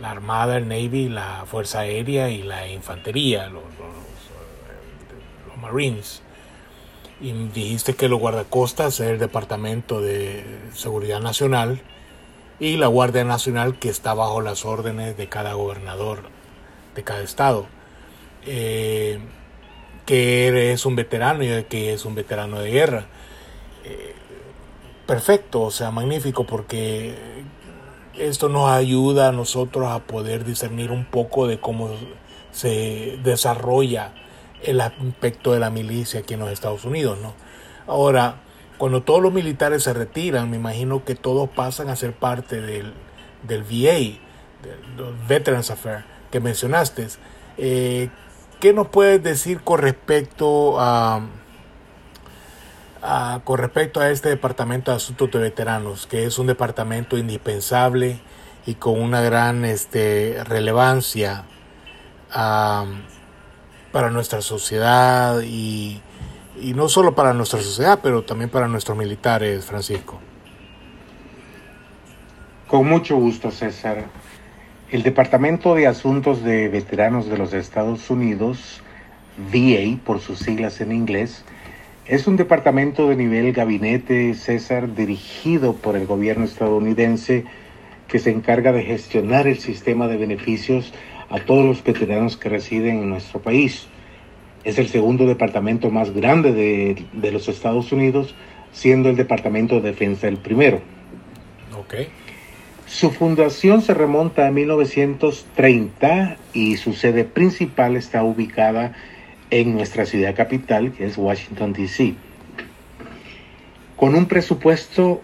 la 0.00 0.10
armada, 0.10 0.56
el 0.56 0.68
navy, 0.68 1.08
la 1.08 1.44
fuerza 1.46 1.80
aérea 1.80 2.30
y 2.30 2.42
la 2.42 2.66
infantería, 2.68 3.44
los, 3.48 3.64
los, 3.64 3.72
eh, 3.72 5.48
los 5.48 5.56
marines. 5.58 6.22
Y 7.20 7.32
dijiste 7.32 7.94
que 7.94 8.08
los 8.08 8.18
guardacostas 8.18 9.00
es 9.00 9.10
el 9.10 9.18
departamento 9.18 10.00
de 10.00 10.44
seguridad 10.74 11.20
nacional 11.20 11.82
y 12.58 12.76
la 12.76 12.86
guardia 12.86 13.24
nacional 13.24 13.78
que 13.78 13.88
está 13.88 14.14
bajo 14.14 14.40
las 14.40 14.64
órdenes 14.64 15.16
de 15.16 15.28
cada 15.28 15.54
gobernador 15.54 16.22
de 16.94 17.04
cada 17.04 17.22
estado. 17.22 17.66
Eh, 18.46 19.18
que 20.06 20.48
eres 20.48 20.86
un 20.86 20.96
veterano 20.96 21.44
y 21.44 21.64
que 21.64 21.92
es 21.92 22.04
un 22.04 22.14
veterano 22.14 22.60
de 22.60 22.70
guerra. 22.70 23.06
Eh, 23.84 24.14
perfecto, 25.06 25.62
o 25.62 25.70
sea, 25.70 25.90
magnífico, 25.90 26.44
porque 26.44 27.14
esto 28.18 28.48
nos 28.48 28.70
ayuda 28.70 29.28
a 29.28 29.32
nosotros 29.32 29.88
a 29.88 30.00
poder 30.00 30.44
discernir 30.44 30.90
un 30.90 31.04
poco 31.04 31.46
de 31.46 31.60
cómo 31.60 31.90
se 32.52 33.18
desarrolla 33.22 34.12
el 34.62 34.80
aspecto 34.80 35.52
de 35.52 35.60
la 35.60 35.70
milicia 35.70 36.20
aquí 36.20 36.34
en 36.34 36.40
los 36.40 36.50
Estados 36.50 36.84
Unidos, 36.84 37.18
¿no? 37.20 37.34
Ahora, 37.86 38.36
cuando 38.78 39.02
todos 39.02 39.20
los 39.20 39.32
militares 39.32 39.82
se 39.82 39.92
retiran, 39.92 40.50
me 40.50 40.56
imagino 40.56 41.04
que 41.04 41.14
todos 41.14 41.48
pasan 41.50 41.88
a 41.88 41.96
ser 41.96 42.14
parte 42.14 42.60
del, 42.60 42.94
del 43.46 43.62
VA, 43.62 44.18
del 44.62 45.14
Veterans 45.28 45.70
Affairs, 45.70 46.04
que 46.30 46.40
mencionaste. 46.40 47.08
Eh, 47.58 48.08
¿Qué 48.58 48.72
nos 48.72 48.88
puedes 48.88 49.22
decir 49.22 49.60
con 49.62 49.80
respecto 49.80 50.80
a, 50.80 51.22
a, 53.02 53.40
con 53.44 53.58
respecto 53.58 54.00
a 54.00 54.10
este 54.10 54.28
departamento 54.28 54.90
de 54.90 54.98
asuntos 54.98 55.30
de 55.30 55.38
veteranos, 55.40 56.06
que 56.06 56.24
es 56.24 56.38
un 56.38 56.46
departamento 56.46 57.16
indispensable 57.18 58.20
y 58.66 58.74
con 58.74 59.00
una 59.00 59.20
gran 59.20 59.64
este, 59.64 60.42
relevancia 60.44 61.44
um, 62.34 63.02
para 63.92 64.10
nuestra 64.10 64.40
sociedad 64.40 65.40
y, 65.42 66.00
y 66.60 66.74
no 66.74 66.88
solo 66.88 67.14
para 67.14 67.32
nuestra 67.34 67.60
sociedad, 67.60 68.00
pero 68.02 68.22
también 68.22 68.50
para 68.50 68.68
nuestros 68.68 68.96
militares, 68.96 69.64
Francisco? 69.64 70.20
Con 72.66 72.88
mucho 72.88 73.16
gusto, 73.16 73.50
César. 73.50 74.04
El 74.90 75.02
Departamento 75.02 75.74
de 75.74 75.86
Asuntos 75.86 76.42
de 76.42 76.68
Veteranos 76.68 77.28
de 77.28 77.38
los 77.38 77.52
Estados 77.52 78.10
Unidos, 78.10 78.82
VA 79.52 79.98
por 80.04 80.20
sus 80.20 80.40
siglas 80.40 80.80
en 80.80 80.92
inglés, 80.92 81.44
es 82.06 82.26
un 82.26 82.36
departamento 82.36 83.08
de 83.08 83.14
nivel 83.14 83.52
gabinete, 83.52 84.34
César, 84.34 84.94
dirigido 84.94 85.74
por 85.74 85.96
el 85.96 86.06
gobierno 86.06 86.44
estadounidense 86.44 87.44
que 88.08 88.18
se 88.18 88.30
encarga 88.30 88.72
de 88.72 88.82
gestionar 88.82 89.46
el 89.46 89.58
sistema 89.60 90.08
de 90.08 90.16
beneficios 90.16 90.92
a 91.30 91.38
todos 91.38 91.64
los 91.64 91.82
veteranos 91.82 92.36
que 92.36 92.48
residen 92.48 92.98
en 92.98 93.10
nuestro 93.10 93.40
país. 93.40 93.86
Es 94.64 94.78
el 94.78 94.88
segundo 94.88 95.26
departamento 95.26 95.90
más 95.90 96.12
grande 96.12 96.52
de, 96.52 97.04
de 97.12 97.32
los 97.32 97.48
Estados 97.48 97.92
Unidos, 97.92 98.34
siendo 98.72 99.08
el 99.08 99.16
Departamento 99.16 99.76
de 99.76 99.90
Defensa 99.92 100.28
el 100.28 100.36
primero. 100.36 100.80
Okay. 101.84 102.08
Su 102.86 103.10
fundación 103.10 103.82
se 103.82 103.94
remonta 103.94 104.48
a 104.48 104.50
1930 104.50 106.36
y 106.52 106.76
su 106.76 106.92
sede 106.92 107.24
principal 107.24 107.96
está 107.96 108.24
ubicada 108.24 108.94
en 109.50 109.74
nuestra 109.74 110.06
ciudad 110.06 110.34
capital, 110.34 110.92
que 110.92 111.06
es 111.06 111.16
Washington, 111.16 111.72
D.C. 111.72 112.14
Con 113.96 114.14
un 114.14 114.26
presupuesto 114.26 115.22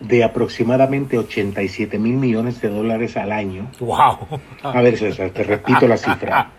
de 0.00 0.24
aproximadamente 0.24 1.18
87 1.18 1.98
mil 1.98 2.16
millones 2.16 2.60
de 2.60 2.68
dólares 2.68 3.16
al 3.16 3.32
año. 3.32 3.70
¡Wow! 3.80 4.40
A 4.62 4.80
ver, 4.82 4.98
César, 4.98 5.30
te 5.30 5.42
repito 5.42 5.88
la 5.88 5.96
cifra. 5.96 6.50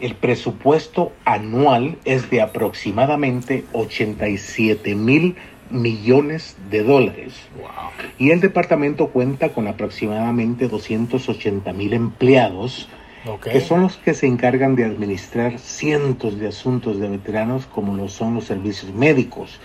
El 0.00 0.14
presupuesto 0.14 1.12
anual 1.24 1.96
es 2.04 2.28
de 2.30 2.40
aproximadamente 2.40 3.64
87 3.72 4.94
mil 4.94 5.36
millones 5.70 6.56
de 6.70 6.82
dólares. 6.82 7.34
Wow. 7.56 7.70
Y 8.18 8.30
el 8.30 8.40
departamento 8.40 9.08
cuenta 9.08 9.50
con 9.50 9.68
aproximadamente 9.68 10.68
280 10.68 11.72
mil 11.72 11.92
empleados, 11.92 12.88
Okay. 13.24 13.52
que 13.52 13.60
son 13.60 13.82
los 13.82 13.98
que 13.98 14.14
se 14.14 14.26
encargan 14.26 14.74
de 14.74 14.82
administrar 14.82 15.60
cientos 15.60 16.40
de 16.40 16.48
asuntos 16.48 16.98
de 16.98 17.08
veteranos, 17.08 17.66
como 17.66 17.94
lo 17.94 18.08
son 18.08 18.34
los 18.34 18.46
servicios 18.46 18.92
médicos, 18.92 19.60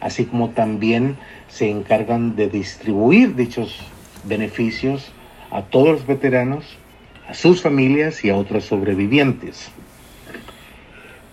así 0.00 0.26
como 0.26 0.50
también 0.50 1.16
se 1.50 1.68
encargan 1.68 2.36
de 2.36 2.48
distribuir 2.48 3.34
dichos 3.34 3.78
beneficios 4.24 5.12
a 5.50 5.62
todos 5.62 5.88
los 5.88 6.06
veteranos, 6.06 6.64
a 7.28 7.34
sus 7.34 7.60
familias 7.60 8.24
y 8.24 8.30
a 8.30 8.36
otros 8.36 8.64
sobrevivientes. 8.64 9.70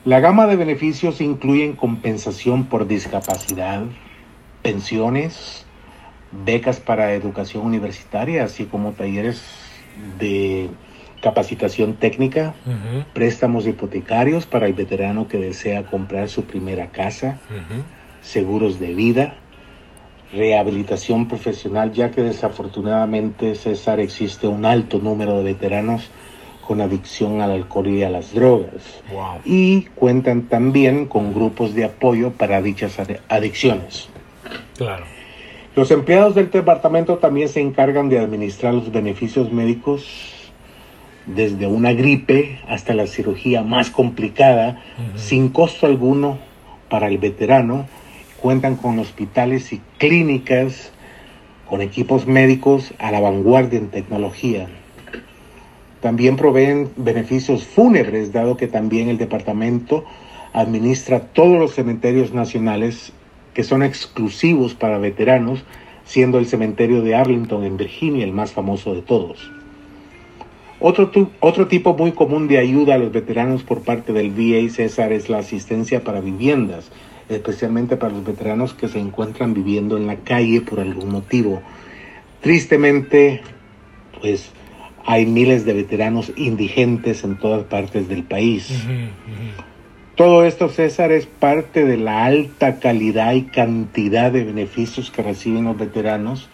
La 0.05 0.19
gama 0.19 0.47
de 0.47 0.55
beneficios 0.55 1.21
incluyen 1.21 1.73
compensación 1.75 2.65
por 2.65 2.87
discapacidad, 2.87 3.83
pensiones, 4.63 5.65
becas 6.31 6.79
para 6.79 7.13
educación 7.13 7.65
universitaria, 7.65 8.43
así 8.43 8.65
como 8.65 8.93
talleres 8.93 9.41
de 10.19 10.69
capacitación 11.21 11.95
técnica, 11.95 12.53
uh 12.65 12.69
-huh. 12.69 13.05
préstamos 13.13 13.67
hipotecarios 13.67 14.45
para 14.45 14.67
el 14.67 14.73
veterano 14.73 15.27
que 15.27 15.37
desea 15.37 15.83
comprar 15.83 16.29
su 16.29 16.43
primera 16.43 16.87
casa, 16.87 17.39
uh 17.49 17.53
-huh. 17.53 17.83
seguros 18.21 18.79
de 18.79 18.93
vida, 18.93 19.35
rehabilitación 20.33 21.27
profesional, 21.27 21.93
ya 21.93 22.11
que 22.11 22.21
desafortunadamente, 22.21 23.55
César, 23.55 23.99
existe 23.99 24.47
un 24.47 24.65
alto 24.65 24.99
número 24.99 25.37
de 25.37 25.43
veteranos 25.43 26.09
con 26.67 26.81
adicción 26.81 27.41
al 27.41 27.51
alcohol 27.51 27.87
y 27.87 28.03
a 28.03 28.09
las 28.09 28.33
drogas. 28.33 29.01
Wow. 29.11 29.39
Y 29.45 29.83
cuentan 29.95 30.43
también 30.43 31.05
con 31.05 31.33
grupos 31.33 31.73
de 31.73 31.85
apoyo 31.85 32.31
para 32.31 32.61
dichas 32.61 32.97
adicciones. 33.29 34.09
Claro. 34.77 35.05
Los 35.75 35.91
empleados 35.91 36.35
del 36.35 36.51
departamento 36.51 37.19
también 37.19 37.47
se 37.47 37.61
encargan 37.61 38.09
de 38.09 38.19
administrar 38.19 38.73
los 38.73 38.91
beneficios 38.91 39.51
médicos 39.51 40.33
desde 41.25 41.67
una 41.67 41.93
gripe 41.93 42.59
hasta 42.67 42.93
la 42.93 43.05
cirugía 43.05 43.61
más 43.61 43.89
complicada, 43.89 44.81
uh 44.97 45.01
-huh. 45.01 45.17
sin 45.17 45.49
costo 45.49 45.85
alguno 45.85 46.39
para 46.89 47.07
el 47.07 47.17
veterano, 47.17 47.85
cuentan 48.41 48.75
con 48.75 48.99
hospitales 48.99 49.73
y 49.73 49.81
clínicas 49.97 50.91
con 51.67 51.81
equipos 51.81 52.27
médicos 52.27 52.93
a 52.97 53.11
la 53.11 53.19
vanguardia 53.19 53.79
en 53.79 53.89
tecnología. 53.89 54.67
También 56.01 56.37
proveen 56.37 56.89
beneficios 56.95 57.65
fúnebres, 57.65 58.31
dado 58.31 58.55
que 58.55 58.67
también 58.67 59.09
el 59.09 59.17
departamento 59.17 60.05
administra 60.53 61.19
todos 61.19 61.59
los 61.59 61.73
cementerios 61.73 62.33
nacionales 62.33 63.11
que 63.53 63.63
son 63.63 63.83
exclusivos 63.83 64.75
para 64.75 64.97
veteranos, 64.97 65.63
siendo 66.05 66.37
el 66.39 66.45
cementerio 66.45 67.01
de 67.01 67.15
Arlington 67.15 67.65
en 67.65 67.75
Virginia 67.75 68.23
el 68.23 68.31
más 68.31 68.53
famoso 68.53 68.93
de 68.93 69.01
todos. 69.01 69.51
Otro, 70.79 71.11
otro 71.39 71.67
tipo 71.67 71.95
muy 71.95 72.11
común 72.11 72.47
de 72.47 72.59
ayuda 72.59 72.95
a 72.95 72.97
los 72.99 73.11
veteranos 73.11 73.63
por 73.63 73.81
parte 73.81 74.13
del 74.13 74.29
VA 74.29 74.69
César 74.69 75.11
es 75.11 75.27
la 75.27 75.39
asistencia 75.39 76.03
para 76.03 76.21
viviendas, 76.21 76.91
especialmente 77.29 77.97
para 77.97 78.13
los 78.13 78.25
veteranos 78.25 78.73
que 78.73 78.87
se 78.87 78.99
encuentran 78.99 79.53
viviendo 79.53 79.97
en 79.97 80.07
la 80.07 80.17
calle 80.17 80.61
por 80.61 80.79
algún 80.79 81.09
motivo. 81.09 81.61
Tristemente, 82.41 83.41
pues 84.19 84.51
hay 85.05 85.25
miles 85.25 85.65
de 85.65 85.73
veteranos 85.73 86.31
indigentes 86.35 87.23
en 87.23 87.37
todas 87.37 87.63
partes 87.63 88.07
del 88.07 88.23
país. 88.23 88.69
Todo 90.15 90.45
esto, 90.45 90.69
César, 90.69 91.11
es 91.11 91.25
parte 91.25 91.85
de 91.85 91.97
la 91.97 92.25
alta 92.25 92.79
calidad 92.79 93.33
y 93.33 93.43
cantidad 93.43 94.31
de 94.31 94.43
beneficios 94.43 95.11
que 95.11 95.21
reciben 95.21 95.65
los 95.65 95.77
veteranos 95.77 96.49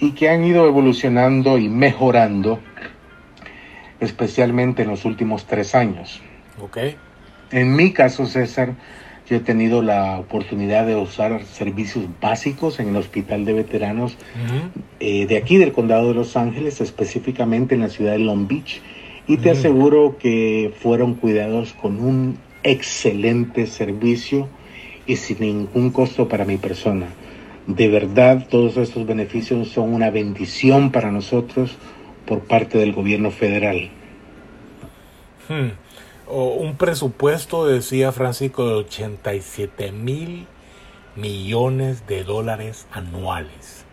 y 0.00 0.12
que 0.12 0.30
han 0.30 0.44
ido 0.44 0.66
evolucionando 0.66 1.58
y 1.58 1.68
mejorando, 1.68 2.58
especialmente 4.00 4.82
en 4.82 4.88
los 4.88 5.04
últimos 5.04 5.46
tres 5.46 5.74
años. 5.74 6.22
Okay. 6.60 6.96
En 7.50 7.76
mi 7.76 7.92
caso, 7.92 8.26
César, 8.26 8.74
yo 9.28 9.36
he 9.36 9.40
tenido 9.40 9.82
la 9.82 10.18
oportunidad 10.18 10.86
de 10.86 10.94
usar 10.94 11.44
servicios 11.44 12.04
básicos 12.20 12.78
en 12.78 12.88
el 12.88 12.96
Hospital 12.96 13.44
de 13.44 13.54
Veteranos 13.54 14.16
eh, 15.00 15.26
de 15.26 15.36
aquí 15.36 15.56
del 15.56 15.72
Condado 15.72 16.08
de 16.08 16.14
Los 16.14 16.36
Ángeles, 16.36 16.80
específicamente 16.80 17.74
en 17.74 17.80
la 17.80 17.88
ciudad 17.88 18.12
de 18.12 18.20
Long 18.20 18.46
Beach, 18.46 18.80
y 19.26 19.38
te 19.38 19.50
aseguro 19.50 20.16
que 20.18 20.72
fueron 20.78 21.14
cuidados 21.14 21.72
con 21.72 21.98
un 21.98 22.38
excelente 22.62 23.66
servicio 23.66 24.48
y 25.06 25.16
sin 25.16 25.40
ningún 25.40 25.90
costo 25.90 26.28
para 26.28 26.44
mi 26.44 26.56
persona. 26.56 27.06
De 27.66 27.88
verdad, 27.88 28.46
todos 28.48 28.76
estos 28.76 29.06
beneficios 29.06 29.68
son 29.68 29.92
una 29.92 30.10
bendición 30.10 30.92
para 30.92 31.10
nosotros 31.10 31.76
por 32.26 32.40
parte 32.40 32.78
del 32.78 32.92
gobierno 32.92 33.32
federal. 33.32 33.90
Hmm. 35.48 35.85
Un 36.28 36.76
presupuesto, 36.76 37.66
decía 37.66 38.10
Francisco, 38.10 38.66
de 38.66 38.74
87 38.74 39.92
mil 39.92 40.48
millones 41.14 42.06
de 42.08 42.24
dólares 42.24 42.86
anuales. 42.90 43.84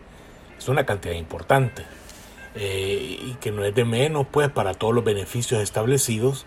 Es 0.58 0.68
una 0.68 0.84
cantidad 0.84 1.14
importante. 1.14 1.84
Eh, 2.56 3.18
y 3.20 3.34
que 3.40 3.52
no 3.52 3.64
es 3.64 3.74
de 3.74 3.84
menos, 3.84 4.26
pues, 4.30 4.50
para 4.50 4.74
todos 4.74 4.94
los 4.94 5.04
beneficios 5.04 5.62
establecidos 5.62 6.44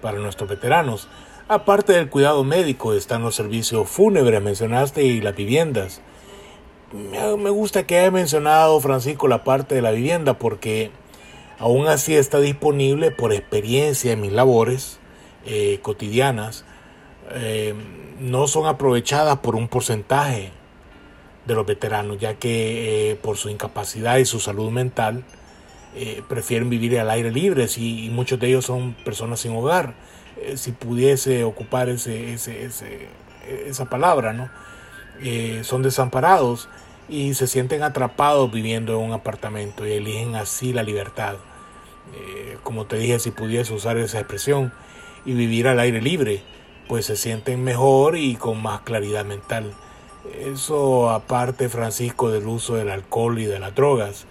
para 0.00 0.18
nuestros 0.18 0.48
veteranos. 0.48 1.08
Aparte 1.48 1.94
del 1.94 2.08
cuidado 2.08 2.44
médico 2.44 2.94
están 2.94 3.22
los 3.22 3.34
servicios 3.34 3.88
fúnebres, 3.88 4.42
mencionaste, 4.42 5.02
y 5.02 5.20
las 5.20 5.34
viviendas. 5.34 6.00
Me 6.92 7.50
gusta 7.50 7.86
que 7.86 7.98
haya 7.98 8.10
mencionado, 8.10 8.80
Francisco, 8.80 9.26
la 9.26 9.42
parte 9.42 9.74
de 9.74 9.82
la 9.82 9.90
vivienda 9.90 10.38
porque 10.38 10.90
aún 11.58 11.86
así 11.88 12.14
está 12.14 12.40
disponible 12.40 13.10
por 13.10 13.32
experiencia 13.32 14.12
en 14.12 14.20
mis 14.20 14.32
labores 14.32 14.99
eh, 15.52 15.80
cotidianas. 15.82 16.64
Eh, 17.32 17.74
no 18.20 18.46
son 18.46 18.68
aprovechadas 18.68 19.38
por 19.38 19.56
un 19.56 19.66
porcentaje 19.66 20.52
de 21.44 21.54
los 21.56 21.66
veteranos, 21.66 22.18
ya 22.20 22.34
que 22.34 23.10
eh, 23.10 23.16
por 23.16 23.36
su 23.36 23.48
incapacidad 23.48 24.18
y 24.18 24.26
su 24.26 24.38
salud 24.38 24.70
mental 24.70 25.24
prefieren 26.28 26.70
vivir 26.70 27.00
al 27.00 27.10
aire 27.10 27.32
libre 27.32 27.66
y 27.76 28.10
muchos 28.12 28.38
de 28.38 28.46
ellos 28.46 28.64
son 28.64 28.94
personas 29.04 29.40
sin 29.40 29.56
hogar 29.56 29.94
si 30.54 30.70
pudiese 30.70 31.42
ocupar 31.42 31.88
ese, 31.88 32.34
esa 33.66 33.84
palabra, 33.86 34.32
¿no? 34.32 34.48
Son 35.64 35.82
desamparados 35.82 36.68
y 37.08 37.34
se 37.34 37.48
sienten 37.48 37.82
atrapados 37.82 38.52
viviendo 38.52 38.92
en 38.92 39.00
un 39.00 39.12
apartamento 39.12 39.84
y 39.84 39.90
eligen 39.94 40.36
así 40.36 40.72
la 40.72 40.84
libertad. 40.84 41.34
Como 42.62 42.86
te 42.86 42.96
dije, 42.96 43.18
si 43.18 43.32
pudiese 43.32 43.74
usar 43.74 43.96
esa 43.96 44.20
expresión 44.20 44.72
y 45.24 45.32
vivir 45.34 45.68
al 45.68 45.80
aire 45.80 46.00
libre, 46.00 46.42
pues 46.88 47.06
se 47.06 47.16
sienten 47.16 47.62
mejor 47.62 48.16
y 48.16 48.36
con 48.36 48.62
más 48.62 48.80
claridad 48.80 49.24
mental. 49.24 49.72
Eso 50.38 51.10
aparte, 51.10 51.68
Francisco, 51.68 52.30
del 52.30 52.46
uso 52.46 52.74
del 52.74 52.90
alcohol 52.90 53.38
y 53.38 53.46
de 53.46 53.58
las 53.58 53.74
drogas. 53.74 54.26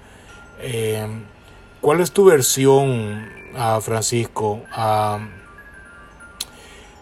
¿Cuál 1.81 2.01
es 2.01 2.11
tu 2.11 2.25
versión, 2.25 3.29
ah, 3.55 3.79
Francisco? 3.81 4.61
a 4.71 5.19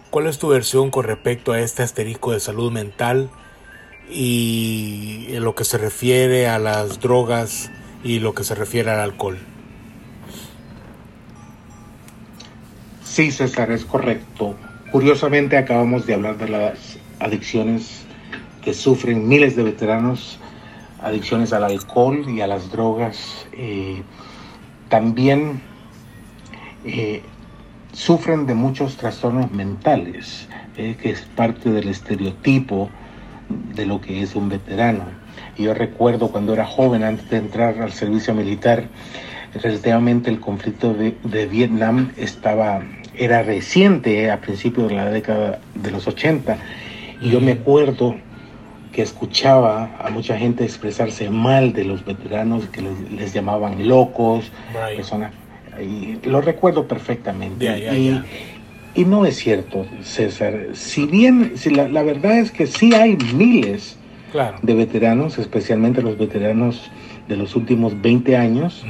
¿Cuál 0.10 0.28
es 0.28 0.39
tu 0.39 0.47
versión 0.47 0.89
con 0.89 1.04
respecto 1.04 1.52
a 1.52 1.60
este 1.60 1.84
asterisco 1.84 2.32
de 2.32 2.39
salud 2.39 2.71
mental 2.71 3.30
y 4.10 5.28
lo 5.32 5.54
que 5.54 5.65
se 5.65 5.78
refiere 5.78 6.47
a 6.47 6.60
las 6.60 7.02
drogas 7.02 7.69
y 8.04 8.19
lo 8.19 8.34
que 8.34 8.45
se 8.45 8.56
refiere 8.56 8.89
al 8.89 9.02
alcohol? 9.02 9.38
Sí, 13.17 13.32
César, 13.32 13.71
es 13.71 13.84
correcto. 13.84 14.56
Curiosamente 14.91 15.58
acabamos 15.58 16.06
de 16.06 16.13
hablar 16.13 16.38
de 16.38 16.49
las 16.49 16.99
adicciones 17.17 18.06
que 18.62 18.75
sufren 18.75 19.27
miles 19.27 19.56
de 19.56 19.63
veteranos, 19.63 20.38
adicciones 21.01 21.51
al 21.51 21.63
alcohol 21.63 22.30
y 22.30 22.41
a 22.41 22.45
las 22.45 22.71
drogas. 22.71 23.47
Eh, 23.53 24.03
también 24.88 25.60
eh, 26.86 27.23
sufren 27.91 28.45
de 28.45 28.53
muchos 28.53 28.97
trastornos 28.97 29.51
mentales, 29.51 30.47
eh, 30.75 30.95
que 31.01 31.10
es 31.10 31.21
parte 31.21 31.71
del 31.71 31.88
estereotipo 31.88 32.91
de 33.73 33.88
lo 33.88 33.99
que 33.99 34.21
es 34.21 34.36
un 34.36 34.47
veterano. 34.47 35.06
Yo 35.58 35.73
recuerdo 35.73 36.32
cuando 36.32 36.53
era 36.53 36.67
joven, 36.67 37.03
antes 37.03 37.27
de 37.32 37.38
entrar 37.38 37.82
al 37.82 37.93
servicio 37.93 38.36
militar, 38.36 38.88
relativamente 39.53 40.30
el 40.30 40.39
conflicto 40.39 40.93
de, 40.93 41.45
Vietnam 41.47 42.12
estaba, 42.17 42.82
era 43.17 43.43
reciente, 43.43 44.32
a 44.32 44.39
principios 44.41 44.89
de 44.89 44.95
la 44.95 45.10
década 45.10 45.60
de 45.75 45.91
los 45.91 46.08
80, 46.08 46.58
y 47.21 47.30
yo 47.30 47.41
me 47.41 47.53
acuerdo 47.53 48.15
que 48.91 49.01
escuchaba 49.01 49.95
a 49.99 50.10
mucha 50.10 50.38
gente 50.38 50.63
expresarse 50.63 51.30
mal 51.30 51.73
de 51.73 51.84
los 51.84 52.03
veteranos, 52.06 52.65
que 52.67 52.82
les, 52.82 53.34
llamaban 53.34 53.88
locos, 53.88 54.51
personas 54.95 55.32
y 55.82 56.17
lo 56.27 56.41
recuerdo 56.41 56.88
perfectamente. 56.88 58.23
y, 58.95 59.06
no 59.06 59.25
es 59.25 59.36
cierto, 59.36 59.86
César. 60.01 60.69
Si 60.73 61.06
bien, 61.06 61.53
si 61.56 61.69
la, 61.69 62.01
verdad 62.01 62.39
es 62.39 62.51
que 62.51 62.65
sí 62.65 62.95
hay 62.95 63.15
miles 63.36 63.97
de 64.63 64.73
veteranos, 64.73 65.38
especialmente 65.38 66.01
los 66.01 66.17
veteranos 66.17 66.89
de 67.27 67.38
los 67.38 67.56
últimos 67.56 68.01
20 68.01 68.36
años, 68.36 68.84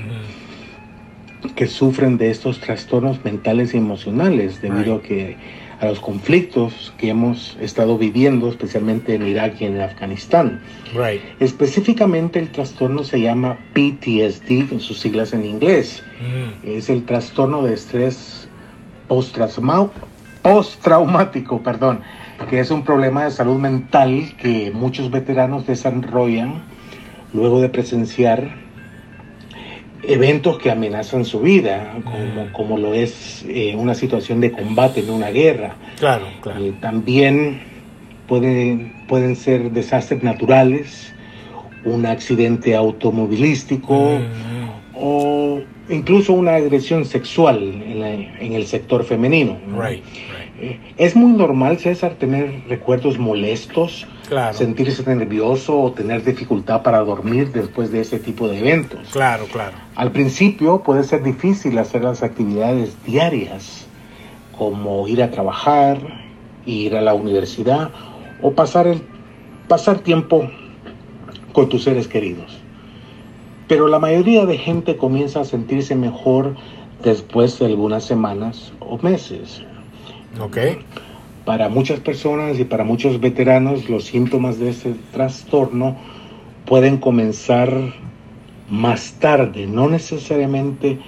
que 1.55 1.67
sufren 1.67 2.17
de 2.17 2.29
estos 2.31 2.59
trastornos 2.59 3.23
mentales 3.23 3.73
y 3.73 3.77
emocionales 3.77 4.61
debido 4.61 4.95
a 4.95 5.01
que 5.01 5.37
a 5.79 5.85
los 5.85 5.99
conflictos 5.99 6.93
que 6.97 7.09
hemos 7.09 7.55
estado 7.61 7.97
viviendo, 7.97 8.49
especialmente 8.49 9.13
en 9.13 9.27
Irak 9.27 9.61
y 9.61 9.65
en 9.65 9.79
Afganistán. 9.79 10.61
Específicamente 11.39 12.39
el 12.39 12.49
trastorno 12.49 13.03
se 13.03 13.21
llama 13.21 13.59
PTSD, 13.73 14.71
en 14.71 14.79
sus 14.79 14.99
siglas 14.99 15.33
en 15.33 15.45
inglés. 15.45 16.03
Mm. 16.19 16.67
Es 16.67 16.89
el 16.89 17.05
trastorno 17.05 17.61
de 17.61 17.75
estrés 17.75 18.47
postraumático, 20.43 21.61
perdón, 21.61 22.01
que 22.49 22.59
es 22.59 22.71
un 22.71 22.83
problema 22.83 23.25
de 23.25 23.31
salud 23.31 23.59
mental 23.59 24.33
que 24.41 24.71
muchos 24.71 25.11
veteranos 25.11 25.67
desarrollan 25.67 26.63
luego 27.33 27.61
de 27.61 27.69
presenciar 27.69 28.66
eventos 30.03 30.57
que 30.59 30.71
amenazan 30.71 31.25
su 31.25 31.39
vida, 31.41 31.93
como, 32.53 32.77
lo 32.77 32.93
es 32.93 33.45
eh, 33.47 33.75
una 33.75 33.93
situación 33.93 34.41
de 34.41 34.51
combate 34.51 35.01
en 35.01 35.09
una 35.09 35.29
guerra. 35.29 35.75
Claro, 35.99 36.25
claro. 36.41 36.63
Eh, 36.63 36.73
también 36.79 37.61
pueden, 38.27 39.05
pueden 39.07 39.35
ser 39.35 39.71
desastres 39.71 40.23
naturales, 40.23 41.13
un 41.85 42.05
accidente 42.05 42.75
automovilístico 42.75 44.19
o 44.93 45.61
incluso 45.89 46.33
una 46.33 46.55
agresión 46.55 47.05
sexual 47.05 47.57
en, 47.59 48.53
el 48.53 48.65
sector 48.65 49.03
femenino. 49.03 49.57
Eh, 49.89 50.01
es 50.97 51.15
muy 51.15 51.31
normal, 51.33 51.77
César, 51.77 52.15
tener 52.15 52.63
recuerdos 52.67 53.19
molestos 53.19 54.07
sentirse 54.51 55.15
nervioso 55.15 55.79
o 55.79 55.91
tener 55.93 56.23
dificultad 56.23 56.81
para 56.83 56.99
dormir 56.99 57.51
después 57.51 57.91
de 57.91 58.01
ese 58.01 58.19
tipo 58.19 58.47
de 58.47 58.59
eventos. 58.59 58.99
Claro, 59.11 59.45
claro. 59.51 59.77
Al 59.95 60.11
principio 60.11 60.83
puede 60.83 61.03
ser 61.03 61.23
difícil 61.23 61.77
hacer 61.77 62.03
las 62.03 62.23
actividades 62.23 62.95
diarias, 63.05 63.87
como 64.57 65.07
ir 65.07 65.23
a 65.23 65.31
trabajar, 65.31 65.97
ir 66.65 66.95
a 66.95 67.01
la 67.01 67.13
universidad 67.13 67.91
o 68.41 68.51
pasar 68.51 68.87
el 68.87 69.01
pasar 69.67 69.99
tiempo 69.99 70.49
con 71.53 71.69
tus 71.69 71.83
seres 71.83 72.07
queridos. 72.07 72.57
Pero 73.67 73.87
la 73.87 73.99
mayoría 73.99 74.45
de 74.45 74.57
gente 74.57 74.97
comienza 74.97 75.41
a 75.41 75.45
sentirse 75.45 75.95
mejor 75.95 76.55
después 77.03 77.59
de 77.59 77.65
algunas 77.65 78.05
semanas 78.05 78.71
o 78.79 78.97
meses. 78.97 79.61
Ok. 80.39 80.57
Para 81.45 81.69
muchas 81.69 81.99
personas 81.99 82.59
y 82.59 82.65
para 82.65 82.83
muchos 82.83 83.19
veteranos 83.19 83.89
los 83.89 84.05
síntomas 84.05 84.59
de 84.59 84.69
este 84.69 84.93
trastorno 85.11 85.95
pueden 86.65 86.97
comenzar 86.97 87.71
más 88.69 89.13
tarde, 89.13 89.65
no 89.65 89.87
necesariamente 89.87 90.99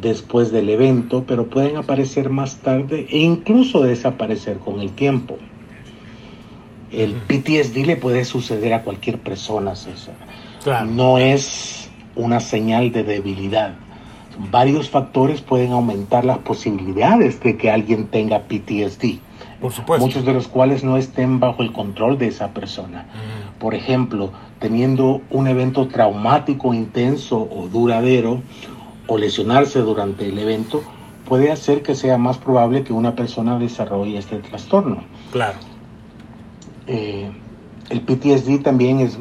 después 0.00 0.50
del 0.50 0.70
evento, 0.70 1.24
pero 1.26 1.48
pueden 1.48 1.76
aparecer 1.76 2.30
más 2.30 2.56
tarde 2.58 3.06
e 3.10 3.18
incluso 3.18 3.82
desaparecer 3.82 4.58
con 4.58 4.80
el 4.80 4.92
tiempo. 4.92 5.36
El 6.90 7.12
PTSD 7.12 7.84
le 7.84 7.96
puede 7.96 8.24
suceder 8.24 8.72
a 8.72 8.82
cualquier 8.82 9.18
persona, 9.18 9.76
César. 9.76 10.14
Claro. 10.64 10.86
No 10.86 11.18
es 11.18 11.90
una 12.16 12.40
señal 12.40 12.90
de 12.90 13.04
debilidad. 13.04 13.74
Varios 14.50 14.88
factores 14.88 15.40
pueden 15.40 15.72
aumentar 15.72 16.24
las 16.24 16.38
posibilidades 16.38 17.40
de 17.40 17.56
que 17.56 17.70
alguien 17.70 18.06
tenga 18.06 18.40
PTSD. 18.40 19.18
Por 19.60 19.72
supuesto. 19.72 20.06
Muchos 20.06 20.24
de 20.24 20.32
los 20.32 20.48
cuales 20.48 20.84
no 20.84 20.96
estén 20.96 21.40
bajo 21.40 21.62
el 21.62 21.72
control 21.72 22.18
de 22.18 22.28
esa 22.28 22.48
persona. 22.54 23.02
Mm. 23.02 23.58
Por 23.58 23.74
ejemplo, 23.74 24.30
teniendo 24.58 25.20
un 25.30 25.48
evento 25.48 25.88
traumático 25.88 26.72
intenso 26.72 27.48
o 27.50 27.68
duradero 27.68 28.40
o 29.06 29.18
lesionarse 29.18 29.80
durante 29.80 30.28
el 30.28 30.38
evento 30.38 30.82
puede 31.26 31.52
hacer 31.52 31.82
que 31.82 31.94
sea 31.94 32.18
más 32.18 32.38
probable 32.38 32.82
que 32.84 32.92
una 32.92 33.14
persona 33.14 33.58
desarrolle 33.58 34.18
este 34.18 34.38
trastorno. 34.38 35.04
Claro. 35.30 35.58
Eh, 36.86 37.30
el 37.90 38.00
PTSD 38.00 38.62
también 38.62 39.00
es 39.00 39.18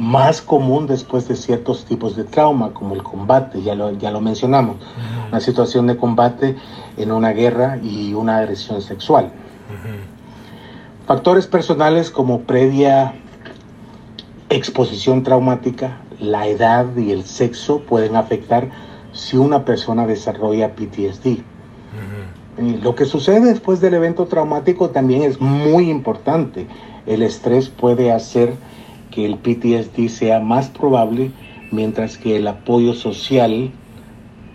más 0.00 0.40
común 0.40 0.86
después 0.86 1.28
de 1.28 1.36
ciertos 1.36 1.84
tipos 1.84 2.16
de 2.16 2.24
trauma, 2.24 2.70
como 2.72 2.94
el 2.94 3.02
combate, 3.02 3.62
ya 3.62 3.74
lo, 3.74 3.92
ya 3.92 4.10
lo 4.10 4.22
mencionamos, 4.22 4.76
Ujú. 4.76 5.28
una 5.28 5.40
situación 5.40 5.86
de 5.86 5.98
combate 5.98 6.56
en 6.96 7.12
una 7.12 7.32
guerra 7.32 7.78
y 7.82 8.14
una 8.14 8.38
agresión 8.38 8.80
sexual. 8.80 9.30
Factores 11.06 11.46
personales 11.46 12.10
como 12.10 12.40
previa 12.40 13.14
exposición 14.48 15.22
traumática, 15.22 15.98
la 16.18 16.46
edad 16.46 16.86
y 16.96 17.12
el 17.12 17.24
sexo 17.24 17.80
pueden 17.80 18.16
afectar 18.16 18.70
si 19.12 19.36
una 19.36 19.66
persona 19.66 20.06
desarrolla 20.06 20.74
PTSD. 20.74 21.42
Lo 22.82 22.94
que 22.94 23.04
sucede 23.04 23.40
después 23.40 23.80
del 23.80 23.94
evento 23.94 24.26
traumático 24.26 24.90
también 24.90 25.22
es 25.22 25.40
muy 25.40 25.90
importante. 25.90 26.66
El 27.06 27.22
estrés 27.22 27.68
puede 27.68 28.12
hacer 28.12 28.54
que 29.10 29.26
el 29.26 29.36
PTSD 29.36 30.08
sea 30.08 30.40
más 30.40 30.68
probable, 30.68 31.30
mientras 31.70 32.18
que 32.18 32.36
el 32.36 32.46
apoyo 32.46 32.94
social 32.94 33.70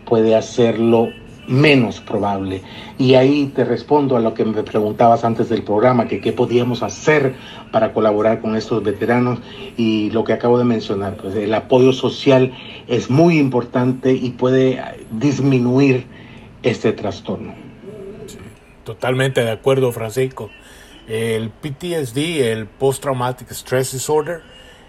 puede 0.06 0.36
hacerlo 0.36 1.10
menos 1.48 2.00
probable. 2.00 2.62
Y 2.98 3.16
ahí 3.16 3.52
te 3.56 3.64
respondo 3.64 4.18
a 4.18 4.20
lo 4.20 4.34
que 4.34 4.46
me 4.46 4.64
preguntabas 4.64 5.24
antes 5.24 5.50
del 5.50 5.64
programa, 5.64 6.08
que 6.08 6.22
qué 6.22 6.32
podíamos 6.32 6.84
hacer 6.84 7.36
para 7.72 7.94
colaborar 7.94 8.42
con 8.42 8.56
estos 8.56 8.84
veteranos 8.84 9.40
y 9.78 10.10
lo 10.12 10.24
que 10.24 10.34
acabo 10.34 10.58
de 10.58 10.66
mencionar, 10.66 11.16
pues 11.18 11.36
el 11.36 11.54
apoyo 11.54 11.94
social 11.94 12.54
es 12.88 13.10
muy 13.10 13.38
importante 13.38 14.14
y 14.14 14.32
puede 14.32 14.82
disminuir 15.12 16.06
este 16.64 16.94
trastorno. 16.94 17.54
Totalmente 18.84 19.44
de 19.44 19.52
acuerdo, 19.52 19.92
Francisco. 19.92 20.50
El 21.08 21.50
PTSD, 21.50 22.52
el 22.52 22.68
Post 22.68 23.04
Traumatic 23.04 23.52
Stress 23.52 23.92
Disorder, 23.92 24.42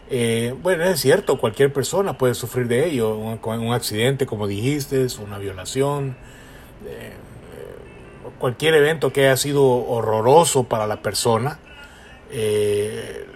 eh, 0.09 0.55
bueno, 0.62 0.85
es 0.85 1.00
cierto, 1.00 1.38
cualquier 1.38 1.72
persona 1.72 2.16
puede 2.16 2.35
sufrir 2.35 2.68
de 2.68 2.87
ello, 2.87 3.16
un, 3.16 3.72
accidente, 3.72 4.24
como 4.24 4.46
dijiste, 4.46 5.07
una 5.22 5.38
violación, 5.38 6.16
eh, 6.87 7.11
eh, 7.11 8.29
cualquier 8.38 8.74
evento 8.74 9.12
que 9.12 9.26
haya 9.26 9.37
sido 9.37 9.64
horroroso 9.64 10.64
para 10.64 10.87
la 10.87 11.02
persona, 11.02 11.59
eh, 12.31 13.26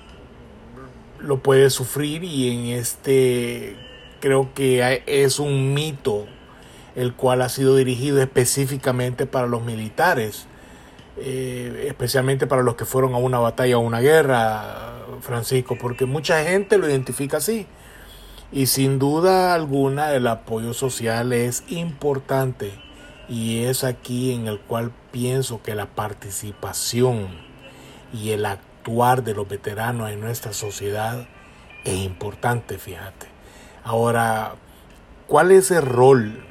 lo 1.18 1.42
puede 1.42 1.70
sufrir 1.70 2.24
y 2.24 2.50
en 2.50 2.78
este 2.78 3.76
creo 4.20 4.52
que 4.54 5.02
es 5.06 5.38
un 5.38 5.74
mito 5.74 6.26
el 6.96 7.14
cual 7.14 7.42
ha 7.42 7.48
sido 7.48 7.76
dirigido 7.76 8.20
específicamente 8.20 9.26
para 9.26 9.46
los 9.46 9.62
militares, 9.62 10.46
eh, 11.16 11.86
especialmente 11.88 12.46
para 12.46 12.62
los 12.62 12.76
que 12.76 12.84
fueron 12.84 13.14
a 13.14 13.18
una 13.18 13.38
batalla 13.38 13.76
o 13.78 13.80
una 13.80 14.00
guerra, 14.00 14.94
Francisco, 15.20 15.76
porque 15.80 16.06
mucha 16.06 16.42
gente 16.44 16.78
lo 16.78 16.88
identifica 16.88 17.38
así. 17.38 17.66
Y 18.52 18.66
sin 18.66 18.98
duda 18.98 19.54
alguna 19.54 20.12
el 20.14 20.26
apoyo 20.26 20.72
social 20.72 21.32
es 21.32 21.62
importante 21.68 22.72
y 23.28 23.62
es 23.64 23.84
aquí 23.84 24.32
en 24.32 24.48
el 24.48 24.58
cual 24.58 24.90
pienso 25.12 25.62
que 25.62 25.76
la 25.76 25.86
participación 25.86 27.28
y 28.12 28.30
el 28.30 28.44
actuar 28.44 29.22
de 29.22 29.34
los 29.34 29.48
veteranos 29.48 30.10
en 30.10 30.20
nuestra 30.20 30.52
sociedad 30.52 31.28
es 31.84 31.94
importante, 31.94 32.76
fíjate. 32.76 33.28
Ahora, 33.84 34.54
¿cuál 35.28 35.52
es 35.52 35.70
el 35.70 35.82
rol 35.82 36.44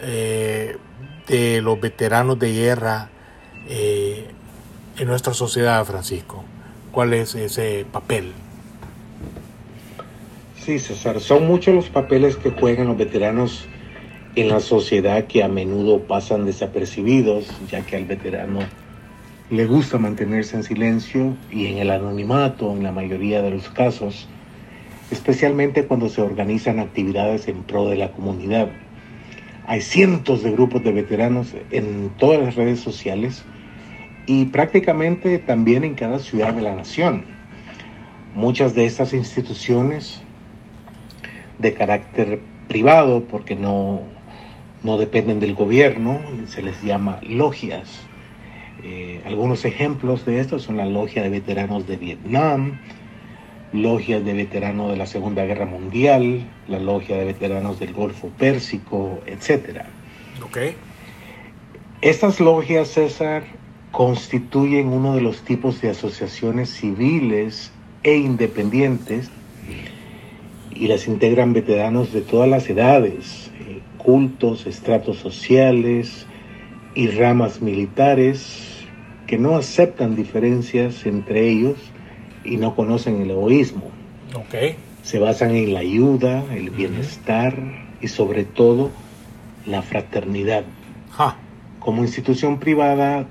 eh, 0.00 0.76
de 1.26 1.62
los 1.62 1.80
veteranos 1.80 2.38
de 2.38 2.52
guerra 2.52 3.10
eh, 3.68 4.26
en 4.98 5.06
nuestra 5.06 5.34
sociedad, 5.34 5.84
Francisco? 5.84 6.44
¿Cuál 6.90 7.14
es 7.14 7.34
ese 7.34 7.86
papel? 7.90 8.32
Sí, 10.58 10.78
César, 10.78 11.20
son 11.20 11.46
muchos 11.46 11.74
los 11.74 11.88
papeles 11.88 12.36
que 12.36 12.50
juegan 12.50 12.88
los 12.88 12.96
veteranos 12.96 13.66
en 14.36 14.48
la 14.48 14.60
sociedad 14.60 15.26
que 15.26 15.42
a 15.42 15.48
menudo 15.48 16.00
pasan 16.00 16.44
desapercibidos, 16.44 17.46
ya 17.70 17.80
que 17.82 17.96
al 17.96 18.04
veterano 18.04 18.60
le 19.50 19.66
gusta 19.66 19.98
mantenerse 19.98 20.56
en 20.56 20.62
silencio 20.62 21.36
y 21.50 21.66
en 21.66 21.78
el 21.78 21.90
anonimato 21.90 22.70
en 22.72 22.82
la 22.82 22.92
mayoría 22.92 23.40
de 23.42 23.50
los 23.50 23.68
casos, 23.70 24.28
especialmente 25.10 25.86
cuando 25.86 26.08
se 26.08 26.20
organizan 26.20 26.78
actividades 26.78 27.48
en 27.48 27.62
pro 27.62 27.88
de 27.88 27.96
la 27.96 28.12
comunidad. 28.12 28.68
Hay 29.66 29.80
cientos 29.80 30.42
de 30.42 30.52
grupos 30.52 30.84
de 30.84 30.92
veteranos 30.92 31.54
en 31.70 32.10
todas 32.18 32.40
las 32.40 32.56
redes 32.56 32.80
sociales 32.80 33.44
y 34.28 34.44
prácticamente 34.44 35.38
también 35.38 35.84
en 35.84 35.94
cada 35.94 36.18
ciudad 36.18 36.52
de 36.52 36.60
la 36.60 36.74
nación. 36.74 37.24
Muchas 38.34 38.74
de 38.74 38.84
estas 38.84 39.14
instituciones 39.14 40.20
de 41.58 41.72
carácter 41.72 42.40
privado, 42.68 43.24
porque 43.24 43.56
no, 43.56 44.02
no 44.82 44.98
dependen 44.98 45.40
del 45.40 45.54
gobierno, 45.54 46.20
se 46.46 46.60
les 46.60 46.80
llama 46.82 47.20
logias. 47.22 48.02
Eh, 48.84 49.22
algunos 49.24 49.64
ejemplos 49.64 50.26
de 50.26 50.40
esto 50.40 50.58
son 50.58 50.76
la 50.76 50.84
logia 50.84 51.22
de 51.22 51.30
veteranos 51.30 51.86
de 51.86 51.96
Vietnam, 51.96 52.78
logias 53.72 54.22
de 54.26 54.34
veteranos 54.34 54.90
de 54.90 54.98
la 54.98 55.06
Segunda 55.06 55.46
Guerra 55.46 55.64
Mundial, 55.64 56.46
la 56.68 56.78
logia 56.78 57.16
de 57.16 57.24
veteranos 57.24 57.80
del 57.80 57.94
Golfo 57.94 58.28
Pérsico, 58.28 59.20
etc. 59.24 59.84
¿Ok? 60.44 60.58
Estas 62.02 62.40
logias, 62.40 62.88
César, 62.88 63.42
constituyen 63.92 64.88
uno 64.88 65.14
de 65.14 65.20
los 65.20 65.42
tipos 65.42 65.80
de 65.80 65.90
asociaciones 65.90 66.70
civiles 66.70 67.72
e 68.02 68.16
independientes 68.16 69.30
y 70.70 70.86
las 70.86 71.08
integran 71.08 71.52
veteranos 71.52 72.12
de 72.12 72.20
todas 72.20 72.48
las 72.48 72.68
edades, 72.68 73.50
eh, 73.60 73.80
cultos, 73.96 74.66
estratos 74.66 75.18
sociales 75.18 76.26
y 76.94 77.08
ramas 77.08 77.60
militares 77.60 78.84
que 79.26 79.38
no 79.38 79.56
aceptan 79.56 80.16
diferencias 80.16 81.04
entre 81.04 81.48
ellos 81.48 81.76
y 82.44 82.56
no 82.56 82.74
conocen 82.74 83.20
el 83.20 83.30
egoísmo. 83.30 83.90
¿Ok? 84.34 84.76
Se 85.02 85.18
basan 85.18 85.54
en 85.54 85.74
la 85.74 85.80
ayuda, 85.80 86.44
el 86.54 86.70
bienestar 86.70 87.54
y 88.00 88.08
sobre 88.08 88.44
todo 88.44 88.90
la 89.66 89.82
fraternidad. 89.82 90.64
Ja. 91.10 91.36
Como 91.78 92.02
institución 92.02 92.58
privada 92.58 93.26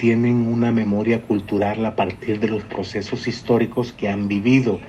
tienen 0.00 0.46
una 0.48 0.72
memoria 0.72 1.20
cultural 1.20 1.84
a 1.84 1.94
partir 1.94 2.40
de 2.40 2.48
los 2.48 2.62
procesos 2.64 3.28
históricos 3.28 3.92
que 3.92 4.08
han 4.08 4.28
vivido 4.28 4.80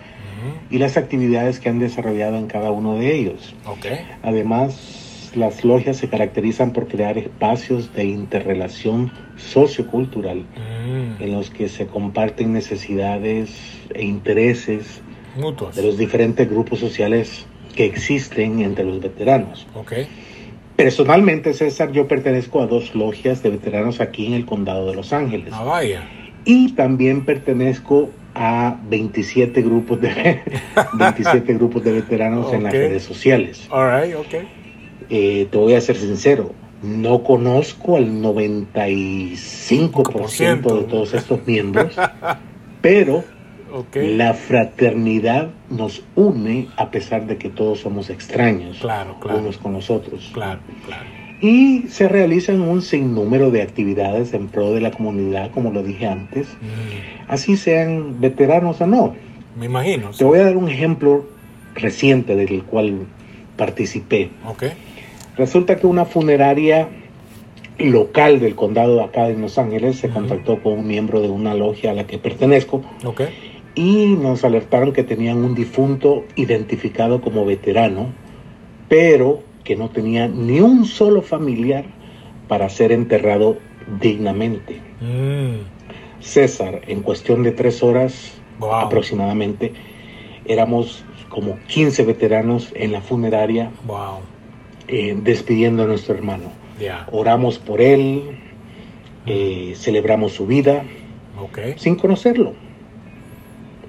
y 0.69 0.77
las 0.77 0.95
actividades 0.95 1.59
que 1.59 1.67
han 1.67 1.79
desarrollado 1.79 2.37
en 2.37 2.47
cada 2.47 2.71
uno 2.71 2.95
de 2.95 3.13
ellos. 3.13 3.53
Además, 4.23 5.31
las 5.35 5.65
logias 5.65 5.97
se 5.97 6.07
caracterizan 6.07 6.71
por 6.71 6.87
crear 6.87 7.17
espacios 7.17 7.93
de 7.93 8.05
interrelación 8.05 9.11
sociocultural 9.35 10.39
Mm. 10.39 11.21
en 11.23 11.31
los 11.33 11.49
que 11.49 11.67
se 11.67 11.87
comparten 11.87 12.53
necesidades 12.53 13.49
e 13.93 14.03
intereses 14.03 15.01
Mutuas. 15.37 15.75
de 15.75 15.83
los 15.83 15.97
diferentes 15.97 16.49
grupos 16.49 16.79
sociales 16.79 17.45
que 17.75 17.85
existen 17.85 18.61
entre 18.61 18.85
los 18.85 18.99
veteranos. 19.01 19.67
Personalmente, 20.83 21.53
César, 21.53 21.91
yo 21.91 22.07
pertenezco 22.07 22.61
a 22.61 22.67
dos 22.67 22.95
logias 22.95 23.43
de 23.43 23.49
veteranos 23.51 24.01
aquí 24.01 24.25
en 24.27 24.33
el 24.33 24.45
condado 24.45 24.87
de 24.87 24.95
Los 24.95 25.13
Ángeles. 25.13 25.49
Ah, 25.51 25.63
vaya. 25.63 26.03
Y 26.45 26.71
también 26.73 27.25
pertenezco 27.25 28.09
a 28.33 28.77
27 28.89 29.61
grupos 29.61 30.01
de 30.01 30.41
27 30.93 31.53
grupos 31.59 31.83
de 31.83 31.91
veteranos 31.91 32.51
en 32.53 32.63
las 32.63 32.73
redes 32.73 33.03
sociales. 33.03 33.67
All 33.69 34.01
right, 34.01 34.15
ok. 34.15 34.33
Eh, 35.09 35.47
te 35.51 35.57
voy 35.57 35.73
a 35.73 35.81
ser 35.81 35.97
sincero, 35.97 36.53
no 36.81 37.21
conozco 37.23 37.97
al 37.97 38.21
95% 38.21 40.79
de 40.79 40.83
todos 40.83 41.13
estos 41.13 41.45
miembros, 41.45 41.93
pero 42.81 43.25
Ok. 43.73 43.95
la 44.01 44.33
fraternidad 44.33 45.49
nos 45.69 46.03
une 46.15 46.67
a 46.77 46.91
pesar 46.91 47.25
de 47.27 47.37
que 47.37 47.49
todos 47.49 47.79
somos 47.79 48.09
extraños 48.09 48.77
Claro, 48.79 49.17
claro. 49.19 49.39
unos 49.39 49.57
con 49.57 49.73
los 49.73 49.89
otros. 49.89 50.29
Claro, 50.33 50.59
claro. 50.85 51.03
Y 51.41 51.87
se 51.87 52.07
realizan 52.07 52.61
un 52.61 52.81
sinnúmero 52.83 53.49
de 53.49 53.61
actividades 53.63 54.33
en 54.33 54.47
pro 54.47 54.73
de 54.73 54.81
la 54.81 54.91
comunidad, 54.91 55.49
como 55.51 55.71
lo 55.71 55.81
dije 55.83 56.05
antes, 56.05 56.47
Mm, 56.47 57.31
así 57.31 57.57
sean 57.57 58.19
veteranos 58.21 58.79
o 58.81 58.87
no. 58.87 59.15
me 59.57 59.65
imagino. 59.65 60.11
sí. 60.13 60.19
Te 60.19 60.25
voy 60.25 60.39
a 60.39 60.43
dar 60.43 60.55
un 60.57 60.69
ejemplo 60.69 61.25
reciente 61.75 62.35
del 62.35 62.63
cual 62.63 63.07
participé. 63.57 64.29
Resulta 65.37 65.77
que 65.77 65.87
una 65.87 66.05
funeraria 66.05 66.87
local 67.79 68.39
del 68.39 68.53
condado 68.55 68.97
de 68.97 69.03
acá 69.03 69.27
de 69.27 69.35
Los 69.37 69.57
Ángeles 69.57 69.95
se 69.97 70.09
contactó 70.09 70.61
con 70.61 70.73
un 70.73 70.87
miembro 70.87 71.21
de 71.21 71.29
una 71.29 71.53
logia 71.55 71.91
a 71.91 71.93
la 71.93 72.05
que 72.05 72.17
pertenezco 72.19 72.83
Ok. 73.03 73.21
Y 73.75 74.15
nos 74.15 74.43
alertaron 74.43 74.91
que 74.93 75.03
tenían 75.03 75.37
un 75.37 75.55
difunto 75.55 76.25
identificado 76.35 77.21
como 77.21 77.45
veterano, 77.45 78.07
pero 78.89 79.41
que 79.63 79.75
no 79.75 79.89
tenía 79.89 80.27
ni 80.27 80.59
un 80.59 80.85
solo 80.85 81.21
familiar 81.21 81.85
para 82.47 82.67
ser 82.69 82.91
enterrado 82.91 83.57
dignamente. 84.01 84.81
Mm, 84.99 85.61
César, 86.19 86.81
en 86.87 87.01
cuestión 87.01 87.43
de 87.43 87.51
tres 87.51 87.81
horas 87.81 88.33
wow. 88.59 88.73
aproximadamente, 88.73 89.73
éramos 90.45 91.03
como 91.29 91.57
15 91.67 92.03
veteranos 92.03 92.71
en 92.75 92.91
la 92.91 93.01
funeraria 93.01 93.71
Wow. 93.87 94.19
eh, 94.87 95.17
despidiendo 95.23 95.83
a 95.83 95.87
nuestro 95.87 96.13
hermano. 96.13 96.51
Oramos 97.11 97.59
por 97.59 97.79
él, 97.79 98.23
eh, 99.27 99.73
celebramos 99.75 100.33
su 100.33 100.47
vida 100.47 100.83
sin 101.77 101.95
conocerlo, 101.95 102.53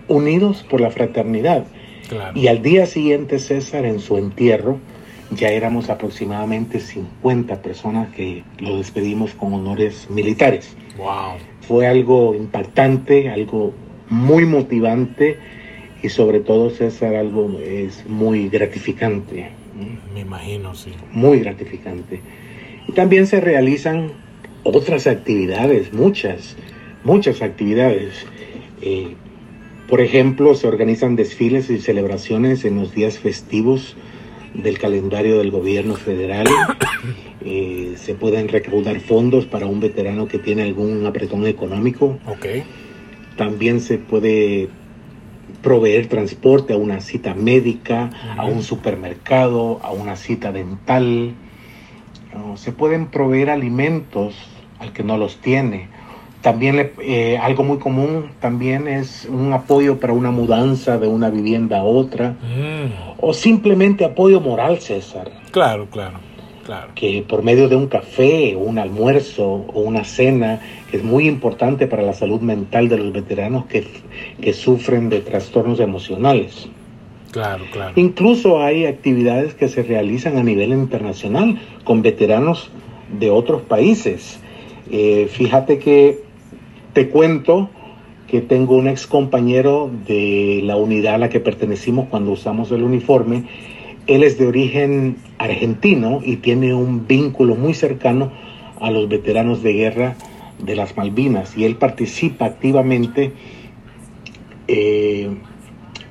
unidos 0.08 0.64
por 0.68 0.80
la 0.80 0.90
fraternidad. 0.90 1.64
Claro. 2.08 2.38
Y 2.38 2.48
al 2.48 2.62
día 2.62 2.86
siguiente, 2.86 3.38
César, 3.38 3.84
en 3.84 4.00
su 4.00 4.16
entierro, 4.16 4.78
ya 5.30 5.50
éramos 5.50 5.88
aproximadamente 5.88 6.80
50 6.80 7.62
personas 7.62 8.12
que 8.14 8.44
lo 8.58 8.78
despedimos 8.78 9.32
con 9.34 9.54
honores 9.54 10.08
militares. 10.10 10.76
Wow. 10.98 11.36
Fue 11.66 11.86
algo 11.86 12.34
impactante, 12.34 13.30
algo 13.30 13.72
muy 14.08 14.44
motivante 14.44 15.38
y 16.02 16.08
sobre 16.08 16.40
todo, 16.40 16.70
César, 16.70 17.14
algo 17.14 17.58
es 17.60 18.06
muy 18.08 18.48
gratificante. 18.48 19.50
Me 20.12 20.20
imagino, 20.20 20.74
sí. 20.74 20.92
muy 21.12 21.40
gratificante. 21.40 22.20
Y 22.88 22.92
también 22.92 23.26
se 23.26 23.40
realizan 23.40 24.10
otras 24.64 25.06
actividades, 25.06 25.92
muchas, 25.92 26.56
muchas 27.04 27.40
actividades. 27.40 28.26
Eh, 28.82 29.14
por 29.92 30.00
ejemplo, 30.00 30.54
se 30.54 30.66
organizan 30.66 31.16
desfiles 31.16 31.68
y 31.68 31.78
celebraciones 31.78 32.64
en 32.64 32.76
los 32.76 32.94
días 32.94 33.18
festivos 33.18 33.94
del 34.54 34.78
calendario 34.78 35.36
del 35.36 35.50
gobierno 35.50 35.96
federal. 35.96 36.46
Eh, 37.44 37.94
se 37.96 38.14
pueden 38.14 38.46
recaudar 38.46 39.00
fondos 39.00 39.46
para 39.46 39.66
un 39.66 39.80
veterano 39.80 40.28
que 40.28 40.38
tiene 40.38 40.62
algún 40.62 41.04
apretón 41.04 41.44
económico. 41.48 42.20
Ok. 42.28 42.46
También 43.36 43.80
se 43.80 43.98
puede 43.98 44.68
proveer 45.60 46.06
transporte 46.06 46.72
a 46.72 46.76
una 46.76 47.00
cita 47.00 47.34
médica, 47.34 48.10
a 48.36 48.44
un 48.44 48.62
supermercado, 48.62 49.80
a 49.82 49.90
una 49.90 50.14
cita 50.14 50.52
dental. 50.52 51.34
¿no? 52.32 52.56
Se 52.56 52.70
pueden 52.70 53.06
proveer 53.06 53.50
alimentos 53.50 54.36
al 54.78 54.92
que 54.92 55.02
no 55.02 55.18
los 55.18 55.38
tiene. 55.38 55.88
También 56.42 56.76
le- 56.76 56.92
eh, 57.02 57.38
algo 57.38 57.62
muy 57.62 57.78
común 57.78 58.26
también 58.40 58.88
es 58.88 59.26
un 59.30 59.52
apoyo 59.52 60.00
para 60.00 60.12
una 60.12 60.30
mudanza 60.32 60.98
de 60.98 61.06
una 61.06 61.30
vivienda 61.30 61.78
a 61.78 61.84
otra 61.84 62.30
Mm, 62.30 63.14
o 63.20 63.32
simplemente 63.32 64.04
apoyo 64.04 64.40
moral, 64.40 64.80
César, 64.80 65.30
claro, 65.52 65.86
claro, 65.88 66.18
claro. 66.66 66.88
que 66.96 67.24
por 67.28 67.44
medio 67.44 67.68
de 67.68 67.76
un 67.76 67.86
café, 67.86 68.56
un 68.56 68.78
almuerzo 68.80 69.44
o 69.72 69.80
una 69.82 70.02
cena 70.02 70.60
es 70.92 71.04
muy 71.04 71.28
importante 71.28 71.86
para 71.86 72.02
la 72.02 72.12
salud 72.12 72.40
mental 72.40 72.88
de 72.88 72.98
los 72.98 73.12
veteranos 73.12 73.66
que, 73.66 73.86
que 74.40 74.52
sufren 74.52 75.08
de 75.10 75.20
trastornos 75.20 75.78
emocionales. 75.78 76.68
Claro, 77.30 77.64
claro. 77.72 77.92
Incluso 77.96 78.60
hay 78.62 78.84
actividades 78.86 79.54
que 79.54 79.68
se 79.68 79.82
realizan 79.84 80.36
a 80.36 80.42
nivel 80.42 80.70
internacional 80.70 81.58
con 81.84 82.02
veteranos 82.02 82.68
de 83.18 83.30
otros 83.30 83.62
países. 83.62 84.38
Eh, 84.90 85.28
fíjate 85.30 85.78
que 85.78 86.20
te 86.92 87.08
cuento 87.08 87.70
que 88.28 88.40
tengo 88.40 88.76
un 88.76 88.88
ex 88.88 89.06
compañero 89.06 89.90
de 90.06 90.60
la 90.64 90.76
unidad 90.76 91.14
a 91.14 91.18
la 91.18 91.28
que 91.28 91.40
pertenecimos 91.40 92.08
cuando 92.08 92.32
usamos 92.32 92.70
el 92.72 92.82
uniforme. 92.82 93.44
Él 94.06 94.22
es 94.22 94.38
de 94.38 94.46
origen 94.46 95.16
argentino 95.38 96.20
y 96.24 96.36
tiene 96.36 96.74
un 96.74 97.06
vínculo 97.06 97.54
muy 97.54 97.74
cercano 97.74 98.30
a 98.80 98.90
los 98.90 99.08
veteranos 99.08 99.62
de 99.62 99.72
guerra 99.74 100.16
de 100.58 100.74
las 100.76 100.96
Malvinas 100.96 101.56
y 101.56 101.64
él 101.64 101.76
participa 101.76 102.46
activamente 102.46 103.32
eh, 104.68 105.30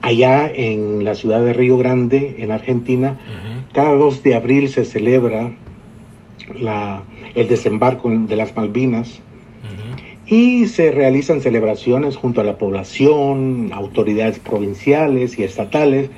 allá 0.02 0.52
en 0.54 1.04
la 1.04 1.16
ciudad 1.16 1.44
de 1.44 1.54
Río 1.54 1.78
Grande, 1.78 2.36
en 2.40 2.52
Argentina. 2.52 3.18
Cada 3.74 3.94
2 3.96 4.24
de 4.24 4.36
abril 4.36 4.70
se 4.70 4.84
celebra 4.86 5.52
la- 6.60 7.04
el 7.36 7.48
desembarco 7.48 8.10
de 8.10 8.36
las 8.36 8.56
Malvinas. 8.56 9.22
Y 10.32 10.68
se 10.68 10.92
realizan 10.92 11.42
celebraciones 11.42 12.16
junto 12.16 12.40
a 12.40 12.46
la 12.46 12.58
población, 12.58 13.72
autoridades 13.74 14.40
provinciales 14.40 15.38
y 15.38 15.44
estatales, 15.44 16.10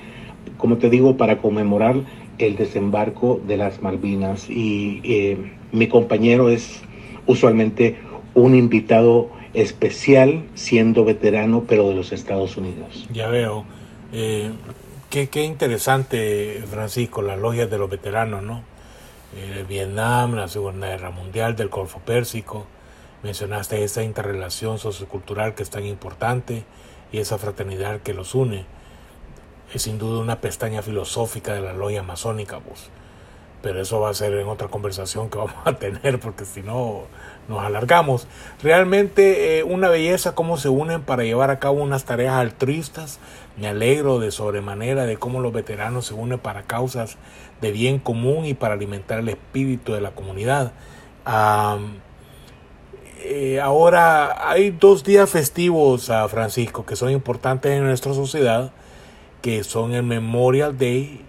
como 0.59 0.77
te 0.77 0.91
digo, 0.91 1.17
para 1.17 1.39
conmemorar 1.39 1.95
el 2.37 2.55
desembarco 2.55 3.41
de 3.47 3.57
las 3.57 3.81
Malvinas. 3.81 4.51
Y 4.51 5.01
eh, 5.03 5.37
mi 5.71 5.87
compañero 5.87 6.49
es 6.49 6.83
usualmente 7.25 7.97
un 8.35 8.53
invitado 8.53 9.31
especial, 9.55 10.43
siendo 10.53 11.05
veterano, 11.05 11.63
pero 11.67 11.89
de 11.89 11.95
los 11.95 12.11
Estados 12.11 12.55
Unidos. 12.55 13.09
Ya 13.11 13.29
veo. 13.29 13.65
Eh, 14.11 14.51
qué, 15.09 15.43
interesante, 15.43 16.61
Francisco, 16.69 17.23
las 17.23 17.39
logias 17.39 17.67
de 17.67 17.79
los 17.79 17.89
veteranos, 17.89 18.43
¿no? 18.43 18.61
Eh, 19.35 19.65
Vietnam, 19.67 20.35
la 20.35 20.47
Segunda 20.47 20.89
Guerra 20.89 21.09
Mundial, 21.09 21.55
del 21.55 21.69
Golfo 21.69 21.97
Pérsico. 21.97 22.67
Mencionaste 23.23 23.85
esa 23.85 24.03
interrelación 24.03 24.79
sociocultural 24.79 25.55
que 25.55 25.63
es 25.63 25.69
tan 25.69 25.85
importante 25.85 26.65
y 27.13 27.19
esa 27.19 27.37
fraternidad 27.37 28.01
que 28.01 28.13
los 28.13 28.35
une. 28.35 28.65
Es 29.73 29.83
sin 29.83 29.97
duda 29.97 30.19
una 30.19 30.41
pestaña 30.41 30.81
filosófica 30.81 31.53
de 31.53 31.61
la 31.61 31.71
logia 31.71 32.03
masónica, 32.03 32.59
pues. 32.59 32.89
Pero 33.61 33.81
eso 33.81 34.01
va 34.01 34.09
a 34.09 34.13
ser 34.13 34.33
en 34.33 34.49
otra 34.49 34.67
conversación 34.67 35.29
que 35.29 35.37
vamos 35.39 35.55
a 35.63 35.71
tener, 35.77 36.19
porque 36.19 36.43
si 36.43 36.61
no 36.63 37.03
nos 37.47 37.63
alargamos. 37.63 38.27
Realmente 38.61 39.59
eh, 39.59 39.63
una 39.63 39.87
belleza 39.87 40.35
cómo 40.35 40.57
se 40.57 40.67
unen 40.67 41.01
para 41.01 41.23
llevar 41.23 41.49
a 41.49 41.59
cabo 41.59 41.81
unas 41.81 42.03
tareas 42.03 42.33
altruistas. 42.33 43.19
Me 43.55 43.69
alegro 43.69 44.19
de 44.19 44.31
sobremanera 44.31 45.05
de 45.05 45.15
cómo 45.15 45.39
los 45.39 45.53
veteranos 45.53 46.07
se 46.07 46.13
unen 46.13 46.39
para 46.39 46.63
causas 46.63 47.15
de 47.61 47.71
bien 47.71 47.99
común 47.99 48.45
y 48.45 48.53
para 48.53 48.73
alimentar 48.73 49.19
el 49.19 49.29
espíritu 49.29 49.93
de 49.93 50.01
la 50.01 50.11
comunidad. 50.11 50.73
Eh, 53.23 53.61
ahora 53.61 54.49
hay 54.49 54.71
dos 54.71 55.03
días 55.03 55.29
festivos, 55.29 56.09
a 56.09 56.27
Francisco, 56.27 56.85
que 56.85 56.95
son 56.95 57.09
importantes 57.09 57.71
en 57.71 57.83
nuestra 57.83 58.13
sociedad, 58.13 58.71
que 59.41 59.63
son 59.63 59.93
el 59.93 60.03
Memorial 60.03 60.77
Day 60.77 61.21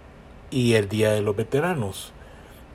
y 0.51 0.73
el 0.73 0.89
Día 0.89 1.11
de 1.11 1.21
los 1.21 1.35
Veteranos. 1.35 2.11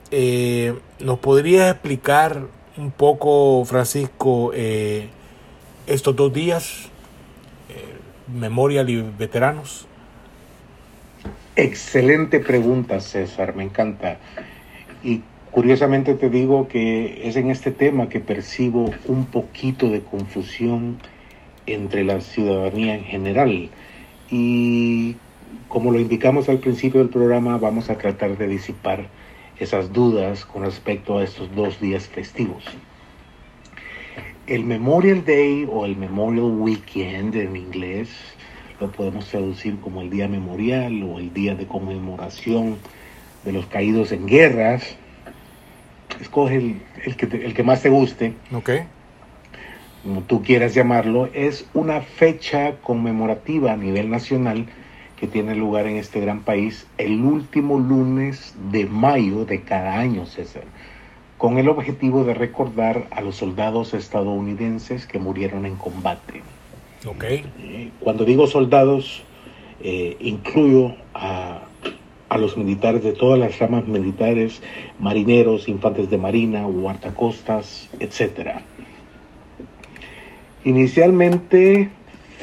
Eh, 0.09 0.73
¿Nos 0.99 1.19
podrías 1.19 1.71
explicar 1.71 2.47
un 2.77 2.91
poco, 2.91 3.63
Francisco, 3.65 4.51
eh, 4.53 5.09
estos 5.87 6.15
dos 6.15 6.33
días, 6.33 6.89
Memorial 8.27 8.89
y 8.89 9.01
Veteranos? 9.01 9.87
Excelente 11.55 12.39
pregunta, 12.39 12.99
César, 12.99 13.55
me 13.55 13.63
encanta. 13.63 14.17
Y 15.03 15.21
curiosamente 15.51 16.15
te 16.15 16.29
digo 16.29 16.67
que 16.67 17.27
es 17.27 17.35
en 17.35 17.51
este 17.51 17.71
tema 17.71 18.09
que 18.09 18.19
percibo 18.19 18.91
un 19.07 19.25
poquito 19.25 19.89
de 19.89 20.01
confusión 20.01 20.97
entre 21.65 22.03
la 22.03 22.21
ciudadanía 22.21 22.95
en 22.95 23.03
general. 23.03 23.69
Y 24.29 25.15
como 25.67 25.91
lo 25.91 25.99
indicamos 25.99 26.49
al 26.49 26.59
principio 26.59 27.01
del 27.01 27.09
programa, 27.09 27.57
vamos 27.57 27.89
a 27.89 27.97
tratar 27.97 28.37
de 28.37 28.47
disipar 28.47 29.07
esas 29.59 29.93
dudas 29.93 30.45
con 30.45 30.63
respecto 30.63 31.17
a 31.17 31.23
estos 31.23 31.53
dos 31.55 31.79
días 31.79 32.07
festivos. 32.07 32.63
el 34.47 34.63
Memorial 34.65 35.23
Day 35.23 35.67
o 35.71 35.85
el 35.85 35.95
Memorial 35.95 36.59
Weekend 36.59 37.35
en 37.35 37.55
inglés 37.55 38.09
lo 38.81 38.91
podemos 38.91 39.27
traducir 39.27 39.79
como 39.79 40.01
el 40.01 40.09
día 40.09 40.27
memorial 40.27 41.03
o 41.03 41.19
el 41.19 41.31
día 41.33 41.55
de 41.55 41.67
conmemoración 41.67 42.77
de 43.45 43.51
los 43.53 43.67
caídos 43.67 44.11
en 44.11 44.25
guerras. 44.25 44.97
Escoge 46.21 46.55
el, 46.55 46.81
el 47.05 47.15
que, 47.17 47.27
te- 47.27 47.43
el 47.45 47.53
que 47.53 47.63
más 47.63 47.81
te 47.81 47.89
guste, 47.89 48.33
Ok. 48.53 48.69
como 50.03 50.21
tú 50.21 50.41
quieras 50.43 50.73
llamarlo. 50.73 51.27
Es 51.33 51.67
una 51.73 52.01
fecha 52.01 52.75
conmemorativa 52.83 53.73
a 53.73 53.77
nivel 53.77 54.09
nacional 54.09 54.67
que 55.17 55.27
tiene 55.27 55.55
lugar 55.55 55.87
en 55.87 55.97
este 55.97 56.19
gran 56.19 56.41
país 56.41 56.87
el 56.97 57.21
último 57.21 57.77
lunes 57.79 58.55
de 58.71 58.85
mayo 58.85 59.45
de 59.45 59.61
cada 59.61 59.99
año, 59.99 60.25
César, 60.25 60.63
con 61.37 61.57
el 61.57 61.69
objetivo 61.69 62.23
de 62.23 62.33
recordar 62.35 63.07
a 63.11 63.21
los 63.21 63.35
soldados 63.37 63.93
estadounidenses 63.93 65.05
que 65.07 65.19
murieron 65.19 65.65
en 65.65 65.75
combate. 65.75 66.41
Ok. 67.07 67.23
Eh, 67.23 67.89
Cuando 67.99 68.25
digo 68.25 68.45
soldados, 68.47 69.23
eh, 69.79 70.17
incluyo 70.19 70.95
a, 71.15 71.50
a 72.31 72.37
los 72.37 72.55
militares 72.55 73.03
de 73.03 73.11
todas 73.11 73.37
las 73.37 73.59
ramas 73.59 73.85
militares, 73.87 74.61
marineros, 74.99 75.67
infantes 75.67 76.09
de 76.09 76.17
marina, 76.17 76.63
guardacostas, 76.63 77.89
etc. 77.99 78.61
Inicialmente 80.63 81.89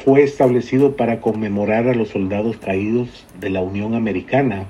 fue 0.05 0.21
establecido 0.21 0.95
para 0.95 1.19
conmemorar 1.21 1.87
a 1.87 1.95
los 1.95 2.09
soldados 2.09 2.57
caídos 2.57 3.25
de 3.39 3.49
la 3.49 3.61
Unión 3.61 3.95
Americana 3.95 4.65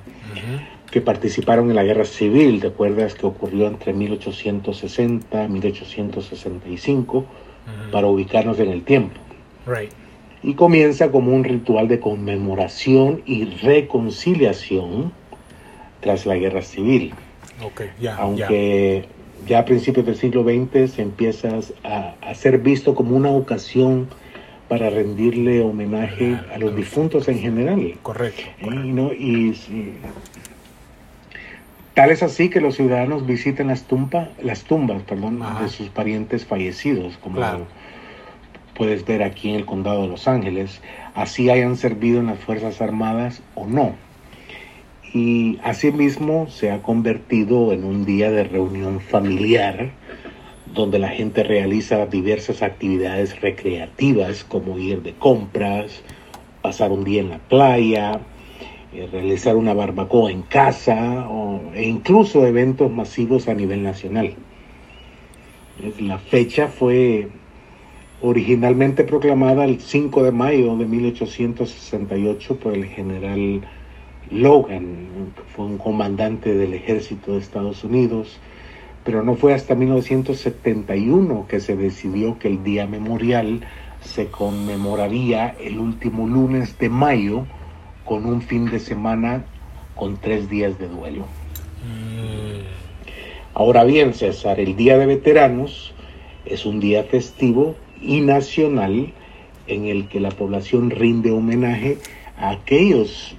que 0.89 1.01
participaron 1.01 1.69
en 1.69 1.75
la 1.75 1.83
guerra 1.83 2.05
civil. 2.05 2.61
¿Te 2.61 2.67
acuerdas 2.67 3.13
que 3.13 3.25
ocurrió 3.25 3.67
entre 3.67 3.91
1860 3.91 5.43
y 5.43 5.49
1865? 5.49 7.17
Ujú. 7.17 7.91
Para 7.91 8.07
ubicarnos 8.07 8.57
en 8.59 8.69
el 8.69 8.83
tiempo 8.83 9.19
Right. 9.67 9.91
Y 10.43 10.53
comienza 10.53 11.11
como 11.11 11.33
un 11.35 11.43
ritual 11.43 11.87
de 11.87 11.99
conmemoración 11.99 13.21
y 13.25 13.45
reconciliación 13.45 15.11
tras 15.99 16.25
la 16.25 16.35
guerra 16.35 16.61
civil, 16.61 17.13
Ok, 17.63 17.81
ya, 17.99 18.11
ya. 18.11 18.15
aunque 18.15 19.05
ya 19.47 19.59
a 19.59 19.65
principios 19.65 20.05
del 20.05 20.15
siglo 20.15 20.43
XX 20.43 20.91
se 20.91 21.01
empieza 21.01 21.49
a, 21.83 22.13
a 22.21 22.35
ser 22.35 22.57
visto 22.59 22.95
como 22.95 23.15
una 23.17 23.29
ocasión 23.31 24.07
para 24.69 24.89
rendirle 24.89 25.61
homenaje 25.61 26.37
a 26.53 26.57
los 26.59 26.75
difuntos 26.75 27.27
en 27.27 27.39
general. 27.39 27.95
Correcto. 28.03 28.43
¿eh? 28.61 28.65
Y 28.65 28.69
no- 28.91 29.11
y 29.13 29.53
tal 31.95 32.11
es 32.11 32.23
así 32.23 32.49
que 32.49 32.61
los 32.61 32.75
ciudadanos 32.75 33.25
visitan 33.25 33.67
las, 33.67 33.87
tumba- 33.87 34.29
las 34.41 34.63
tumbas 34.63 35.01
perdón, 35.03 35.41
Ajá. 35.41 35.63
de 35.63 35.69
sus 35.69 35.89
parientes 35.89 36.45
fallecidos, 36.45 37.17
como 37.17 37.37
Claro. 37.37 37.65
Puedes 38.79 39.05
ver 39.05 39.23
aquí 39.23 39.49
en 39.49 39.55
el 39.55 39.65
condado 39.65 40.03
de 40.03 40.07
Los 40.07 40.25
Ángeles, 40.29 40.81
así 41.13 41.49
hayan 41.49 41.75
servido 41.75 42.21
en 42.21 42.27
las 42.27 42.39
Fuerzas 42.39 42.81
Armadas 42.81 43.43
o 43.53 43.67
no. 43.67 43.91
Y 45.13 45.59
asimismo 45.63 46.47
se 46.47 46.71
ha 46.71 46.81
convertido 46.81 47.73
en 47.73 47.83
un 47.83 48.05
día 48.05 48.31
de 48.31 48.45
reunión 48.45 49.01
familiar 49.01 49.89
donde 50.73 50.97
la 50.97 51.09
gente 51.09 51.43
realiza 51.43 52.05
diversas 52.05 52.61
actividades 52.61 53.41
recreativas 53.41 54.45
como 54.45 54.79
ir 54.79 55.01
de 55.01 55.13
compras, 55.13 56.01
pasar 56.61 56.93
un 56.93 57.03
día 57.03 57.19
en 57.19 57.31
la 57.31 57.39
playa, 57.39 58.21
eh, 58.93 59.09
realizar 59.11 59.57
una 59.57 59.73
barbacoa 59.73 60.31
en 60.31 60.43
casa 60.43 61.27
o- 61.29 61.73
e 61.73 61.85
incluso 61.85 62.47
eventos 62.47 62.89
masivos 62.89 63.49
a 63.49 63.53
nivel 63.55 63.83
nacional. 63.83 64.35
La 65.99 66.17
fecha 66.17 66.67
fue 66.67 67.27
originalmente 68.21 69.03
proclamada 69.03 69.65
el 69.65 69.79
5 69.79 70.23
de 70.23 70.31
mayo 70.31 70.75
de 70.75 70.85
1868 70.85 72.59
por 72.59 72.73
el 72.73 72.85
general 72.85 73.61
Logan, 74.31 75.31
que 75.35 75.41
fue 75.55 75.65
un 75.65 75.77
comandante 75.77 76.53
del 76.53 76.73
ejército 76.73 77.33
de 77.33 77.39
Estados 77.39 77.83
Unidos, 77.83 78.39
pero 79.03 79.23
no 79.23 79.35
fue 79.35 79.53
hasta 79.53 79.75
1971 79.75 81.45
que 81.47 81.59
se 81.59 81.75
decidió 81.75 82.37
que 82.37 82.49
el 82.49 82.63
Día 82.63 82.85
Memorial 82.87 83.61
se 84.01 84.27
conmemoraría 84.27 85.55
el 85.59 85.79
último 85.79 86.27
lunes 86.27 86.77
de 86.77 86.89
mayo 86.89 87.45
con 88.05 88.25
un 88.25 88.41
fin 88.41 88.69
de 88.69 88.79
semana 88.79 89.45
con 89.95 90.17
tres 90.17 90.49
días 90.49 90.77
de 90.79 90.87
duelo. 90.87 91.25
Mm, 91.83 92.49
Ahora 93.59 93.83
bien, 93.83 94.13
César, 94.13 94.57
el 94.59 94.77
Día 94.77 94.97
de 94.97 95.05
Veteranos 95.05 95.93
es 96.45 96.65
un 96.65 96.79
día 96.79 97.03
festivo 97.03 97.75
y 98.01 98.21
nacional 98.21 99.13
en 99.67 99.85
el 99.85 100.07
que 100.07 100.19
la 100.19 100.31
población 100.31 100.89
rinde 100.89 101.31
homenaje 101.31 101.97
a 102.37 102.51
aquellos 102.51 103.35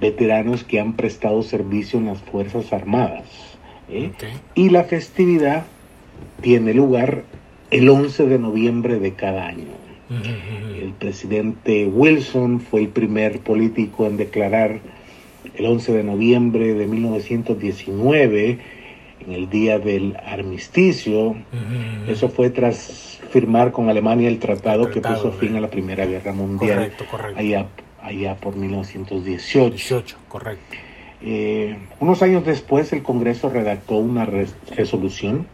veteranos 0.00 0.64
que 0.64 0.80
han 0.80 0.94
prestado 0.94 1.42
servicio 1.42 1.98
en 1.98 2.06
las 2.06 2.18
Fuerzas 2.20 2.72
Armadas. 2.72 3.24
¿eh? 3.88 4.12
Y 4.54 4.70
la 4.70 4.84
festividad 4.84 5.66
tiene 6.40 6.74
lugar 6.74 7.24
el 7.70 7.88
11 7.88 8.26
de 8.26 8.38
noviembre 8.38 8.98
de 8.98 9.14
cada 9.14 9.46
año. 9.46 9.80
El 10.82 10.92
presidente 10.94 11.86
Wilson 11.86 12.58
fue 12.58 12.80
el 12.80 12.88
primer 12.88 13.38
político 13.40 14.06
en 14.06 14.16
declarar 14.16 14.80
el 15.54 15.66
11 15.66 15.92
de 15.92 16.02
noviembre 16.02 16.74
de 16.74 16.86
1919, 16.88 18.58
en 19.26 19.32
el 19.32 19.48
día 19.50 19.78
del 19.78 20.16
armisticio. 20.24 21.28
Ujú, 21.28 21.36
ujú. 21.52 22.10
Eso 22.10 22.28
fue 22.28 22.50
tras 22.50 23.18
firmar 23.30 23.70
con 23.72 23.88
Alemania 23.88 24.28
el 24.28 24.38
tratado, 24.38 24.84
El 24.86 24.90
que 24.92 25.00
tratado, 25.00 25.22
puso 25.24 25.36
fin 25.38 25.48
¿verdad? 25.52 25.58
a 25.58 25.60
la 25.62 25.70
Primera 25.70 26.06
Guerra 26.06 26.32
Mundial 26.32 26.76
Correcto, 26.76 27.04
correcto. 27.10 27.38
allá, 27.40 27.66
allá 28.02 28.34
por 28.36 28.56
1918. 28.56 29.70
18, 29.70 30.16
correcto. 30.28 30.76
Eh, 31.22 31.76
unos 32.00 32.22
años 32.22 32.44
después 32.46 32.92
el 32.92 33.02
Congreso 33.02 33.50
redactó 33.50 33.96
una 33.96 34.24
res- 34.24 34.54
resolución 34.74 35.46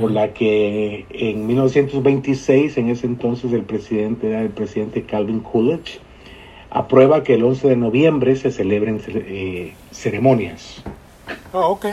por 0.00 0.10
la 0.10 0.32
que 0.34 1.06
en 1.10 1.46
1926, 1.46 2.76
en 2.76 2.88
ese 2.90 3.06
entonces 3.06 3.52
el 3.52 3.62
presidente 3.62 4.28
era 4.28 4.42
el 4.42 4.50
presidente 4.50 5.02
Calvin 5.04 5.40
Coolidge, 5.40 6.00
aprueba 6.70 7.22
que 7.22 7.34
el 7.34 7.44
11 7.44 7.68
de 7.68 7.76
noviembre 7.76 8.34
se 8.36 8.50
celebren 8.50 9.00
eh, 9.06 9.74
ceremonias. 9.92 10.82
Oh, 11.52 11.68
ok. 11.68 11.86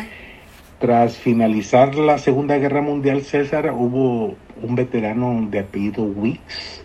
Tras 0.80 1.18
finalizar 1.18 1.96
la 1.96 2.18
Segunda 2.18 2.58
Guerra 2.58 2.82
Mundial, 2.82 3.22
César, 3.22 3.72
hubo 3.72 4.36
un 4.62 4.76
veterano 4.76 5.48
de 5.50 5.60
apellido 5.60 6.04
Weeks, 6.04 6.84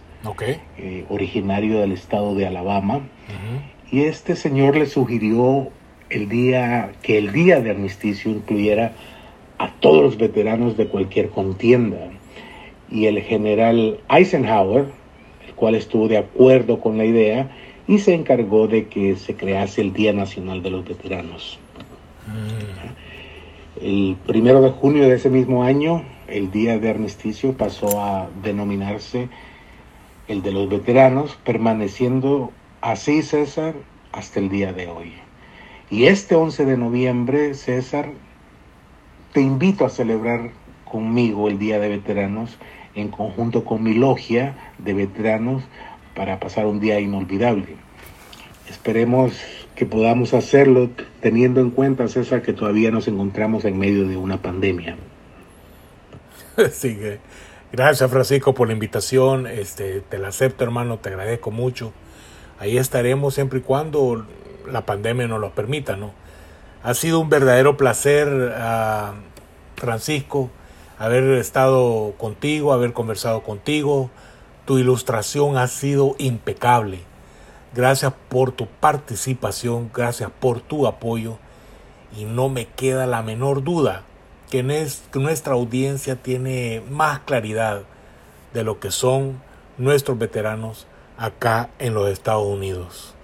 eh, 0.76 1.04
originario 1.08 1.80
del 1.80 1.92
estado 1.92 2.34
de 2.34 2.46
Alabama, 2.46 3.00
y 3.90 4.02
este 4.02 4.36
señor 4.36 4.76
le 4.76 4.86
sugirió 4.86 5.68
el 6.10 6.28
día 6.28 6.92
que 7.02 7.18
el 7.18 7.32
día 7.32 7.60
de 7.60 7.70
armisticio 7.70 8.30
incluyera 8.30 8.92
a 9.58 9.72
todos 9.80 10.02
los 10.02 10.18
veteranos 10.18 10.76
de 10.76 10.86
cualquier 10.86 11.30
contienda. 11.30 11.98
Y 12.90 13.06
el 13.06 13.20
general 13.20 13.98
Eisenhower, 14.08 14.86
el 15.46 15.54
cual 15.54 15.74
estuvo 15.74 16.08
de 16.08 16.18
acuerdo 16.18 16.80
con 16.80 16.96
la 16.96 17.04
idea, 17.04 17.50
y 17.86 17.98
se 17.98 18.14
encargó 18.14 18.68
de 18.68 18.86
que 18.86 19.16
se 19.16 19.34
crease 19.34 19.80
el 19.80 19.92
Día 19.92 20.12
Nacional 20.12 20.62
de 20.62 20.70
los 20.70 20.86
Veteranos. 20.86 21.58
Mm, 22.26 23.07
El 23.80 24.16
primero 24.26 24.60
de 24.60 24.70
junio 24.70 25.04
de 25.08 25.14
ese 25.14 25.30
mismo 25.30 25.62
año, 25.62 26.02
el 26.26 26.50
día 26.50 26.78
de 26.80 26.90
armisticio 26.90 27.52
pasó 27.56 28.00
a 28.02 28.28
denominarse 28.42 29.28
el 30.26 30.42
de 30.42 30.50
los 30.50 30.68
veteranos, 30.68 31.38
permaneciendo 31.44 32.50
así, 32.80 33.22
César, 33.22 33.74
hasta 34.10 34.40
el 34.40 34.48
día 34.48 34.72
de 34.72 34.88
hoy. 34.88 35.12
Y 35.90 36.06
este 36.06 36.34
11 36.34 36.64
de 36.64 36.76
noviembre, 36.76 37.54
César, 37.54 38.10
te 39.32 39.42
invito 39.42 39.84
a 39.84 39.90
celebrar 39.90 40.50
conmigo 40.84 41.48
el 41.48 41.60
Día 41.60 41.78
de 41.78 41.88
Veteranos 41.88 42.58
en 42.96 43.08
conjunto 43.08 43.64
con 43.64 43.84
mi 43.84 43.94
logia 43.94 44.56
de 44.78 44.94
veteranos 44.94 45.62
para 46.16 46.40
pasar 46.40 46.66
un 46.66 46.80
día 46.80 46.98
inolvidable. 46.98 47.76
Esperemos 48.68 49.67
que 49.78 49.86
podamos 49.86 50.34
hacerlo 50.34 50.90
teniendo 51.20 51.60
en 51.60 51.70
cuenta, 51.70 52.08
César, 52.08 52.42
que 52.42 52.52
todavía 52.52 52.90
nos 52.90 53.06
encontramos 53.06 53.64
en 53.64 53.78
medio 53.78 54.08
de 54.08 54.16
una 54.16 54.42
pandemia. 54.42 54.96
Sí, 56.72 56.96
que- 56.96 57.20
gracias 57.70 58.10
Francisco 58.10 58.54
por 58.54 58.66
la 58.66 58.74
invitación. 58.74 59.46
Este, 59.46 60.00
te 60.00 60.18
la 60.18 60.28
acepto, 60.28 60.64
hermano, 60.64 60.98
te 60.98 61.10
agradezco 61.10 61.52
mucho. 61.52 61.92
Ahí 62.58 62.76
estaremos 62.76 63.34
siempre 63.34 63.60
y 63.60 63.62
cuando 63.62 64.26
la 64.68 64.84
pandemia 64.84 65.28
nos 65.28 65.40
lo 65.40 65.54
permita, 65.54 65.96
¿no? 65.96 66.10
Ha 66.82 66.94
sido 66.94 67.20
un 67.20 67.28
verdadero 67.28 67.76
placer, 67.76 68.52
ah, 68.56 69.14
Francisco, 69.76 70.50
haber 70.98 71.22
estado 71.38 72.14
contigo, 72.18 72.72
haber 72.72 72.92
conversado 72.92 73.44
contigo. 73.44 74.10
Tu 74.64 74.78
ilustración 74.80 75.56
ha 75.56 75.68
sido 75.68 76.16
impecable. 76.18 76.98
Gracias 77.78 78.12
por 78.28 78.50
tu 78.50 78.66
participación, 78.66 79.88
gracias 79.94 80.32
por 80.40 80.58
tu 80.58 80.88
apoyo 80.88 81.38
y 82.18 82.24
no 82.24 82.48
me 82.48 82.66
queda 82.66 83.06
la 83.06 83.22
menor 83.22 83.62
duda 83.62 84.02
que, 84.50 84.64
nuestra 85.14 85.52
audiencia 85.52 86.16
tiene 86.16 86.82
más 86.90 87.20
claridad 87.20 87.82
de 88.52 88.64
lo 88.64 88.80
que 88.80 88.90
son 88.90 89.40
nuestros 89.76 90.18
veteranos 90.18 90.88
acá 91.16 91.70
en 91.78 91.94
los 91.94 92.10
Estados 92.10 92.44
Unidos. 92.44 93.14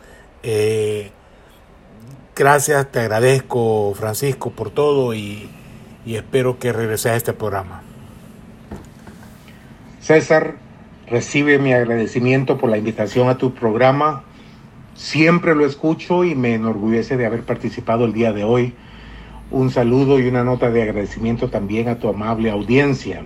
Eh, 0.45 1.11
gracias, 2.37 2.93
te 2.93 3.01
agradezco 3.01 3.93
Francisco 3.97 4.51
por 4.51 4.71
todo 4.71 5.15
y, 5.15 5.51
y 6.07 6.15
espero 6.15 6.61
que 6.61 6.73
regreses 6.73 7.07
a 7.07 7.17
este 7.17 7.33
programa. 7.33 7.83
César, 10.01 10.55
recibe 11.09 11.59
mi 11.59 11.73
agradecimiento 11.73 12.57
por 12.57 12.71
la 12.71 12.79
invitación 12.79 13.29
a 13.29 13.37
tu 13.37 13.53
programa. 13.53 14.23
Siempre 14.95 15.57
lo 15.57 15.67
escucho 15.67 16.25
y 16.25 16.35
me 16.35 16.55
enorgullece 16.55 17.17
de 17.17 17.27
haber 17.27 17.43
participado 17.43 18.05
el 18.05 18.13
día 18.13 18.33
de 18.33 18.45
hoy. 18.45 18.75
Un 19.51 19.71
saludo 19.71 20.21
y 20.21 20.27
una 20.27 20.45
nota 20.45 20.71
de 20.71 20.83
agradecimiento 20.83 21.51
también 21.51 21.89
a 21.89 21.99
tu 21.99 22.09
amable 22.09 22.51
audiencia. 22.51 23.25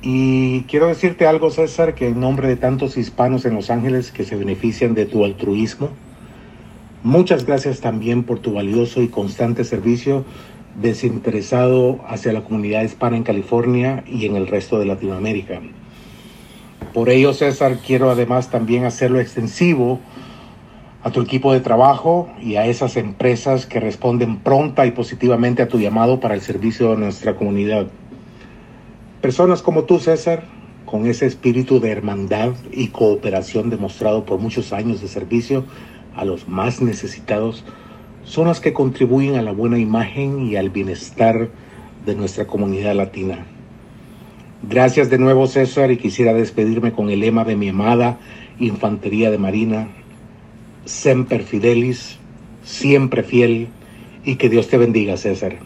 Y 0.00 0.62
quiero 0.62 0.88
decirte 0.88 1.26
algo, 1.26 1.50
César, 1.50 1.94
que 1.94 2.08
en 2.08 2.20
nombre 2.20 2.48
de 2.48 2.56
tantos 2.56 2.96
hispanos 2.96 3.44
en 3.44 3.54
Los 3.54 3.70
Ángeles 3.70 4.10
que 4.10 4.24
se 4.24 4.36
benefician 4.36 4.94
de 4.94 5.06
tu 5.06 5.24
altruismo, 5.24 5.90
muchas 7.02 7.46
gracias 7.46 7.80
también 7.80 8.22
por 8.22 8.38
tu 8.38 8.54
valioso 8.54 9.02
y 9.02 9.08
constante 9.08 9.64
servicio 9.64 10.24
desinteresado 10.80 12.00
hacia 12.08 12.32
la 12.32 12.42
comunidad 12.42 12.82
hispana 12.82 13.16
en 13.16 13.22
California 13.22 14.02
y 14.06 14.26
en 14.26 14.36
el 14.36 14.46
resto 14.46 14.78
de 14.78 14.86
Latinoamérica. 14.86 15.60
Por 16.92 17.08
ello, 17.10 17.32
César, 17.32 17.78
quiero 17.84 18.10
además 18.10 18.50
también 18.50 18.84
hacerlo 18.84 19.20
extensivo 19.20 20.00
a 21.04 21.10
tu 21.10 21.20
equipo 21.20 21.52
de 21.52 21.60
trabajo 21.60 22.30
y 22.40 22.56
a 22.56 22.66
esas 22.66 22.96
empresas 22.96 23.66
que 23.66 23.78
responden 23.78 24.38
pronta 24.38 24.86
y 24.86 24.90
positivamente 24.90 25.62
a 25.62 25.68
tu 25.68 25.78
llamado 25.78 26.18
para 26.18 26.34
el 26.34 26.40
servicio 26.40 26.90
de 26.90 26.96
nuestra 26.96 27.36
comunidad. 27.36 27.88
Personas 29.20 29.60
como 29.60 29.84
tú, 29.84 29.98
César, 29.98 30.44
con 30.86 31.06
ese 31.06 31.26
espíritu 31.26 31.78
de 31.78 31.90
hermandad 31.90 32.54
y 32.72 32.88
cooperación 32.88 33.68
demostrado 33.68 34.24
por 34.24 34.38
muchos 34.38 34.72
años 34.72 35.02
de 35.02 35.08
servicio 35.08 35.64
a 36.16 36.24
los 36.24 36.48
más 36.48 36.80
necesitados, 36.80 37.64
son 38.24 38.48
las 38.48 38.60
que 38.60 38.72
contribuyen 38.72 39.36
a 39.36 39.42
la 39.42 39.52
buena 39.52 39.78
imagen 39.78 40.40
y 40.40 40.56
al 40.56 40.70
bienestar 40.70 41.50
de 42.06 42.14
nuestra 42.14 42.46
comunidad 42.46 42.94
latina. 42.94 43.44
Gracias 44.62 45.10
de 45.10 45.18
nuevo 45.18 45.46
César 45.48 45.90
y 45.90 45.98
quisiera 45.98 46.32
despedirme 46.32 46.92
con 46.92 47.10
el 47.10 47.20
lema 47.20 47.44
de 47.44 47.56
mi 47.56 47.68
amada 47.68 48.18
Infantería 48.58 49.30
de 49.30 49.36
Marina, 49.36 49.88
Semper 50.84 51.44
Fidelis, 51.44 52.18
siempre 52.64 53.22
fiel 53.22 53.68
y 54.24 54.36
que 54.36 54.48
Dios 54.48 54.68
te 54.68 54.78
bendiga 54.78 55.16
César. 55.16 55.56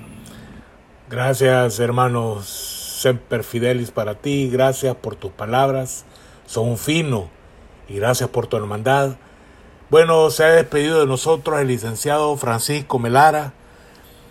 Gracias 1.11 1.81
hermanos, 1.81 2.47
Semper 2.47 3.45
Fidelis 3.45 3.91
para 3.91 4.15
ti, 4.17 4.49
gracias 4.51 4.95
por 4.97 5.17
tus 5.17 5.33
palabras, 5.33 6.05
son 6.47 6.77
fino 6.77 7.29
y 7.89 7.95
gracias 7.95 8.29
por 8.29 8.47
tu 8.47 8.57
hermandad. 8.57 9.17
Bueno, 9.91 10.31
se 10.31 10.45
ha 10.45 10.49
despedido 10.49 11.01
de 11.01 11.07
nosotros 11.07 11.61
el 11.61 11.69
licenciado 11.69 12.37
Francisco 12.37 12.99
Melara 12.99 13.55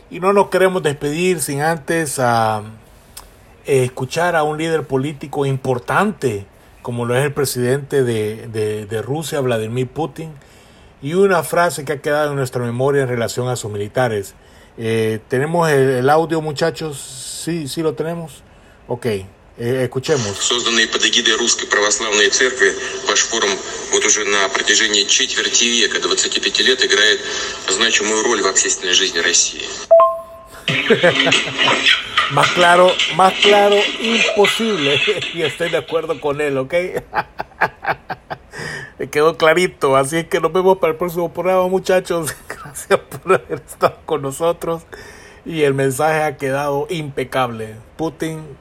y 0.09 0.19
no 0.19 0.31
nos 0.33 0.49
queremos 0.49 0.83
despedir 0.83 1.41
sin 1.41 1.61
antes 1.61 2.19
a 2.19 2.61
eh, 3.65 3.83
escuchar 3.83 4.35
a 4.35 4.43
un 4.43 4.57
líder 4.57 4.83
político 4.83 5.45
importante 5.45 6.45
como 6.87 7.03
lo 7.03 7.17
es 7.17 7.25
el 7.25 7.33
presidente 7.33 8.01
de, 8.05 9.01
Rusia, 9.05 9.41
Vladimir 9.41 9.89
Putin, 9.89 10.31
y 11.02 11.14
una 11.14 11.42
frase 11.42 11.84
que 11.84 11.92
ha 11.94 12.00
quedado 12.00 12.30
en 12.30 12.36
nuestra 12.36 12.62
memoria 12.62 13.02
en 13.02 13.08
relación 13.08 13.48
a 13.48 13.56
sus 13.56 13.70
militares. 13.70 14.34
Eh, 14.78 15.20
¿Tenemos 15.28 15.70
el, 15.70 16.08
audio, 16.08 16.40
muchachos? 16.40 16.98
Sí, 17.44 17.68
sí 17.68 17.82
lo 17.82 17.94
tenemos. 17.94 18.42
Ok, 18.88 19.06
Э, 19.58 19.84
escuchemos. 19.84 20.38
Созданный 20.40 20.88
под 20.88 21.04
эгидой 21.04 21.36
Русской 21.36 21.66
Православной 21.66 22.30
Церкви, 22.30 22.74
ваш 23.06 23.20
форум 23.20 23.50
вот 23.92 24.04
уже 24.04 24.24
на 24.24 24.48
протяжении 24.48 25.04
четверти 25.04 25.64
века, 25.64 26.00
25 26.00 26.60
лет, 26.60 26.82
играет 26.84 27.20
значимую 27.68 28.24
роль 28.24 28.40
в 28.42 28.46
общественной 28.46 28.94
жизни 28.94 29.18
России. 29.18 29.62
más 32.30 32.48
claro, 32.52 32.94
más 33.14 33.34
claro, 33.42 33.76
imposible. 34.00 34.98
Y 35.34 35.42
estoy 35.42 35.68
de 35.70 35.76
acuerdo 35.76 36.18
con 36.18 36.40
él, 36.40 36.56
¿ok? 36.56 36.74
Me 38.99 39.09
quedó 39.09 39.37
clarito. 39.37 39.95
Así 39.95 40.17
es 40.17 40.27
que 40.27 40.39
nos 40.39 40.51
vemos 40.51 40.77
para 40.77 40.93
el 40.93 40.97
próximo 40.97 41.31
programa, 41.31 41.67
muchachos. 41.67 42.35
Gracias 42.47 42.99
por 42.99 43.33
haber 43.33 43.61
estado 43.65 43.97
con 44.05 44.21
nosotros. 44.21 44.83
Y 45.45 45.63
el 45.63 45.73
mensaje 45.73 46.23
ha 46.23 46.37
quedado 46.37 46.87
impecable. 46.89 47.75
Putin 47.95 48.57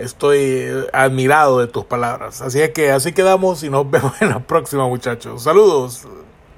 Estoy 0.00 0.86
admirado 0.94 1.58
de 1.58 1.66
tus 1.66 1.84
palabras. 1.84 2.40
Así 2.40 2.60
es 2.60 2.70
que 2.70 2.90
así 2.90 3.12
quedamos 3.12 3.62
y 3.62 3.68
nos 3.68 3.88
vemos 3.90 4.12
en 4.22 4.30
la 4.30 4.40
próxima, 4.40 4.86
muchachos. 4.88 5.42
Saludos. 5.42 6.06